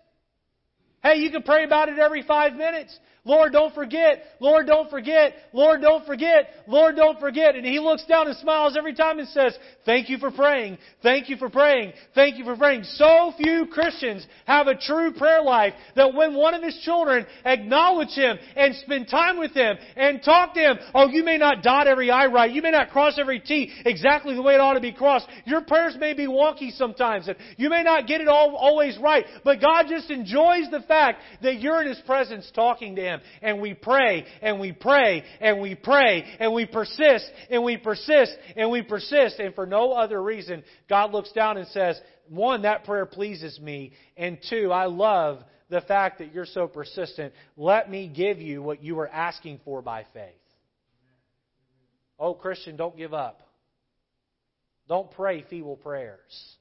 Hey, 1.03 1.17
you 1.17 1.31
can 1.31 1.43
pray 1.43 1.65
about 1.65 1.91
it 1.91 1.99
every 1.99 2.23
five 2.23 2.55
minutes. 2.55 2.99
Lord, 3.25 3.53
don't 3.53 3.75
forget. 3.75 4.23
Lord, 4.41 4.67
don't 4.67 4.89
forget. 4.89 5.35
Lord, 5.53 5.83
don't 5.83 6.07
forget. 6.07 6.49
Lord, 6.67 6.97
don't 6.97 7.21
forget. 7.21 7.55
And 7.55 7.67
he 7.67 7.79
looks 7.79 8.05
down 8.07 8.29
and 8.29 8.37
smiles 8.39 8.77
every 8.79 8.95
time 8.95 9.19
and 9.19 9.29
says, 9.29 9.59
Thank 9.85 10.09
you 10.09 10.17
for 10.17 10.31
praying. 10.31 10.79
Thank 11.03 11.29
you 11.29 11.37
for 11.37 11.51
praying. 11.51 11.93
Thank 12.15 12.39
you 12.39 12.45
for 12.45 12.57
praying. 12.57 12.85
So 12.85 13.33
few 13.37 13.67
Christians 13.67 14.27
have 14.47 14.69
a 14.69 14.75
true 14.75 15.13
prayer 15.13 15.43
life 15.43 15.75
that 15.97 16.15
when 16.15 16.35
one 16.35 16.55
of 16.55 16.63
his 16.63 16.79
children 16.83 17.27
acknowledge 17.45 18.11
him 18.11 18.39
and 18.57 18.75
spend 18.77 19.09
time 19.09 19.39
with 19.39 19.53
him 19.53 19.77
and 19.97 20.23
talk 20.23 20.55
to 20.55 20.61
him, 20.61 20.79
oh, 20.95 21.09
you 21.09 21.23
may 21.23 21.37
not 21.37 21.63
dot 21.63 21.87
every 21.87 22.11
I 22.11 22.27
right. 22.27 22.51
You 22.51 22.63
may 22.63 22.71
not 22.71 22.89
cross 22.89 23.19
every 23.19 23.41
T 23.41 23.71
exactly 23.85 24.35
the 24.35 24.43
way 24.43 24.55
it 24.55 24.61
ought 24.61 24.75
to 24.75 24.81
be 24.81 24.93
crossed. 24.93 25.27
Your 25.45 25.61
prayers 25.61 25.95
may 26.01 26.15
be 26.15 26.27
wonky 26.27 26.75
sometimes 26.75 27.29
and 27.29 27.37
you 27.59 27.69
may 27.69 27.83
not 27.83 28.07
get 28.07 28.23
it 28.23 28.29
all 28.29 28.57
always 28.57 28.97
right. 28.97 29.27
But 29.45 29.61
God 29.61 29.87
just 29.91 30.11
enjoys 30.11 30.71
the 30.71 30.81
fact 30.89 31.21
that 31.43 31.61
you're 31.61 31.83
in 31.83 31.89
his 31.89 32.01
presence 32.07 32.51
talking 32.55 32.97
to 32.97 33.03
him 33.03 33.10
him. 33.11 33.21
And 33.43 33.61
we 33.61 33.75
pray 33.75 34.25
and 34.43 34.61
we 34.61 34.73
pray 34.73 35.25
and 35.41 35.61
we 35.61 35.75
pray 35.75 36.25
and 36.39 36.53
we 36.53 36.67
persist 36.67 37.31
and 37.51 37.65
we 37.65 37.77
persist 37.77 38.33
and 38.57 38.71
we 38.71 38.83
persist. 38.83 39.39
And 39.39 39.55
for 39.55 39.67
no 39.67 39.93
other 39.93 40.23
reason, 40.23 40.63
God 40.89 41.13
looks 41.13 41.33
down 41.33 41.57
and 41.57 41.67
says, 41.69 42.01
one, 42.29 42.63
that 42.63 42.85
prayer 42.85 43.07
pleases 43.07 43.59
me. 43.61 43.93
And 44.17 44.39
two, 44.49 44.73
I 44.73 44.87
love 44.87 45.41
the 45.69 45.81
fact 45.81 46.19
that 46.19 46.33
you're 46.33 46.47
so 46.47 46.67
persistent. 46.67 47.33
Let 47.57 47.91
me 47.91 48.09
give 48.09 48.39
you 48.41 48.63
what 48.63 48.83
you 48.83 48.99
are 49.01 49.09
asking 49.09 49.61
for 49.65 49.83
by 49.83 50.05
faith. 50.13 50.35
Oh, 52.19 52.35
Christian, 52.35 52.77
don't 52.77 52.97
give 52.97 53.15
up. 53.15 53.43
Don't 54.89 55.11
pray 55.13 55.45
feeble 55.49 55.77
prayers. 55.77 56.57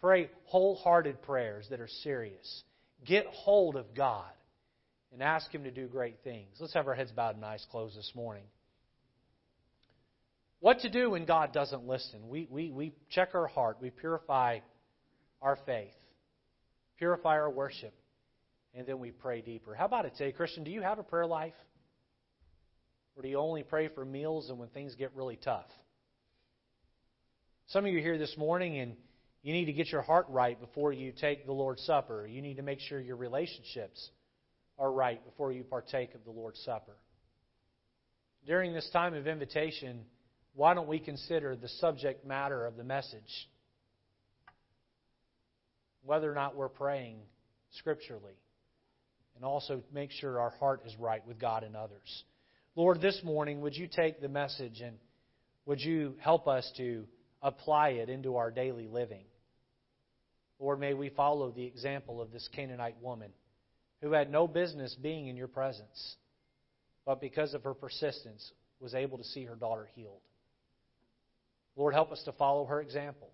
Pray 0.00 0.28
wholehearted 0.46 1.22
prayers 1.22 1.66
that 1.70 1.80
are 1.80 1.88
serious. 2.02 2.62
Get 3.06 3.26
hold 3.26 3.76
of 3.76 3.94
God 3.94 4.30
and 5.14 5.22
ask 5.22 5.50
Him 5.54 5.64
to 5.64 5.70
do 5.70 5.86
great 5.86 6.16
things. 6.22 6.48
Let's 6.60 6.74
have 6.74 6.86
our 6.86 6.94
heads 6.94 7.12
bowed 7.12 7.36
and 7.36 7.44
eyes 7.44 7.64
closed 7.70 7.96
this 7.96 8.12
morning. 8.14 8.44
what 10.60 10.80
to 10.80 10.90
do 10.90 11.10
when 11.10 11.24
God 11.24 11.52
doesn't 11.52 11.86
listen. 11.86 12.28
We, 12.28 12.46
we, 12.50 12.70
we 12.70 12.92
check 13.10 13.30
our 13.34 13.46
heart, 13.46 13.78
we 13.80 13.90
purify 13.90 14.58
our 15.40 15.56
faith, 15.66 15.94
purify 16.98 17.34
our 17.34 17.50
worship, 17.50 17.94
and 18.74 18.86
then 18.86 18.98
we 18.98 19.10
pray 19.12 19.40
deeper. 19.40 19.74
How 19.74 19.84
about 19.84 20.04
it 20.04 20.14
today, 20.16 20.32
Christian? 20.32 20.64
Do 20.64 20.70
you 20.70 20.82
have 20.82 20.98
a 20.98 21.02
prayer 21.02 21.26
life? 21.26 21.54
Or 23.16 23.22
do 23.22 23.28
you 23.28 23.38
only 23.38 23.62
pray 23.62 23.88
for 23.88 24.04
meals 24.04 24.50
and 24.50 24.58
when 24.58 24.68
things 24.70 24.94
get 24.96 25.12
really 25.14 25.36
tough? 25.36 25.66
Some 27.68 27.86
of 27.86 27.92
you 27.92 27.98
are 27.98 28.02
here 28.02 28.18
this 28.18 28.34
morning 28.36 28.78
and 28.78 28.96
you 29.42 29.52
need 29.52 29.66
to 29.66 29.72
get 29.72 29.92
your 29.92 30.02
heart 30.02 30.26
right 30.28 30.58
before 30.58 30.92
you 30.92 31.12
take 31.12 31.46
the 31.46 31.52
Lord's 31.52 31.82
Supper. 31.84 32.26
You 32.26 32.42
need 32.42 32.56
to 32.56 32.62
make 32.62 32.80
sure 32.80 32.98
your 33.00 33.16
relationships 33.16 34.10
are 34.78 34.90
right 34.90 35.24
before 35.24 35.52
you 35.52 35.64
partake 35.64 36.14
of 36.14 36.24
the 36.24 36.30
Lord's 36.30 36.60
Supper. 36.64 36.96
During 38.46 38.74
this 38.74 38.88
time 38.92 39.14
of 39.14 39.26
invitation, 39.26 40.00
why 40.54 40.74
don't 40.74 40.88
we 40.88 40.98
consider 40.98 41.56
the 41.56 41.68
subject 41.68 42.26
matter 42.26 42.66
of 42.66 42.76
the 42.76 42.84
message? 42.84 43.48
Whether 46.04 46.30
or 46.30 46.34
not 46.34 46.54
we're 46.54 46.68
praying 46.68 47.18
scripturally. 47.78 48.34
And 49.36 49.44
also 49.44 49.82
make 49.92 50.10
sure 50.12 50.38
our 50.38 50.50
heart 50.50 50.82
is 50.86 50.94
right 50.98 51.26
with 51.26 51.40
God 51.40 51.64
and 51.64 51.74
others. 51.74 52.24
Lord, 52.76 53.00
this 53.00 53.20
morning, 53.24 53.60
would 53.62 53.76
you 53.76 53.88
take 53.88 54.20
the 54.20 54.28
message 54.28 54.80
and 54.80 54.96
would 55.66 55.80
you 55.80 56.14
help 56.20 56.46
us 56.46 56.70
to 56.76 57.04
apply 57.42 57.90
it 57.90 58.08
into 58.08 58.36
our 58.36 58.50
daily 58.50 58.86
living? 58.86 59.24
Lord, 60.60 60.78
may 60.78 60.94
we 60.94 61.08
follow 61.08 61.50
the 61.50 61.64
example 61.64 62.20
of 62.20 62.30
this 62.30 62.48
Canaanite 62.54 62.96
woman 63.02 63.30
who 64.04 64.12
had 64.12 64.30
no 64.30 64.46
business 64.46 64.94
being 65.00 65.28
in 65.28 65.36
your 65.36 65.48
presence, 65.48 66.16
but 67.06 67.22
because 67.22 67.54
of 67.54 67.62
her 67.64 67.72
persistence 67.72 68.52
was 68.78 68.94
able 68.94 69.16
to 69.16 69.24
see 69.24 69.44
her 69.44 69.54
daughter 69.54 69.88
healed. 69.94 70.20
Lord, 71.74 71.94
help 71.94 72.12
us 72.12 72.22
to 72.26 72.32
follow 72.32 72.66
her 72.66 72.82
example. 72.82 73.30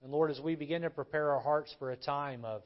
And 0.00 0.12
Lord, 0.12 0.30
as 0.30 0.40
we 0.40 0.54
begin 0.54 0.82
to 0.82 0.90
prepare 0.90 1.32
our 1.32 1.40
hearts 1.40 1.74
for 1.80 1.90
a 1.90 1.96
time 1.96 2.44
of 2.44 2.62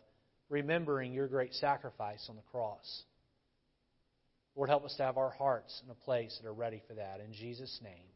remembering 0.51 1.14
your 1.14 1.28
great 1.28 1.55
sacrifice 1.55 2.26
on 2.28 2.36
the 2.36 2.43
cross, 2.53 3.05
Lord, 4.55 4.68
help 4.68 4.84
us 4.84 4.95
to 4.99 5.03
have 5.03 5.16
our 5.16 5.30
hearts 5.30 5.80
in 5.82 5.90
a 5.90 5.95
place 5.95 6.38
that 6.43 6.47
are 6.47 6.53
ready 6.53 6.82
for 6.86 6.93
that. 6.95 7.20
In 7.26 7.32
Jesus' 7.32 7.80
name. 7.82 8.05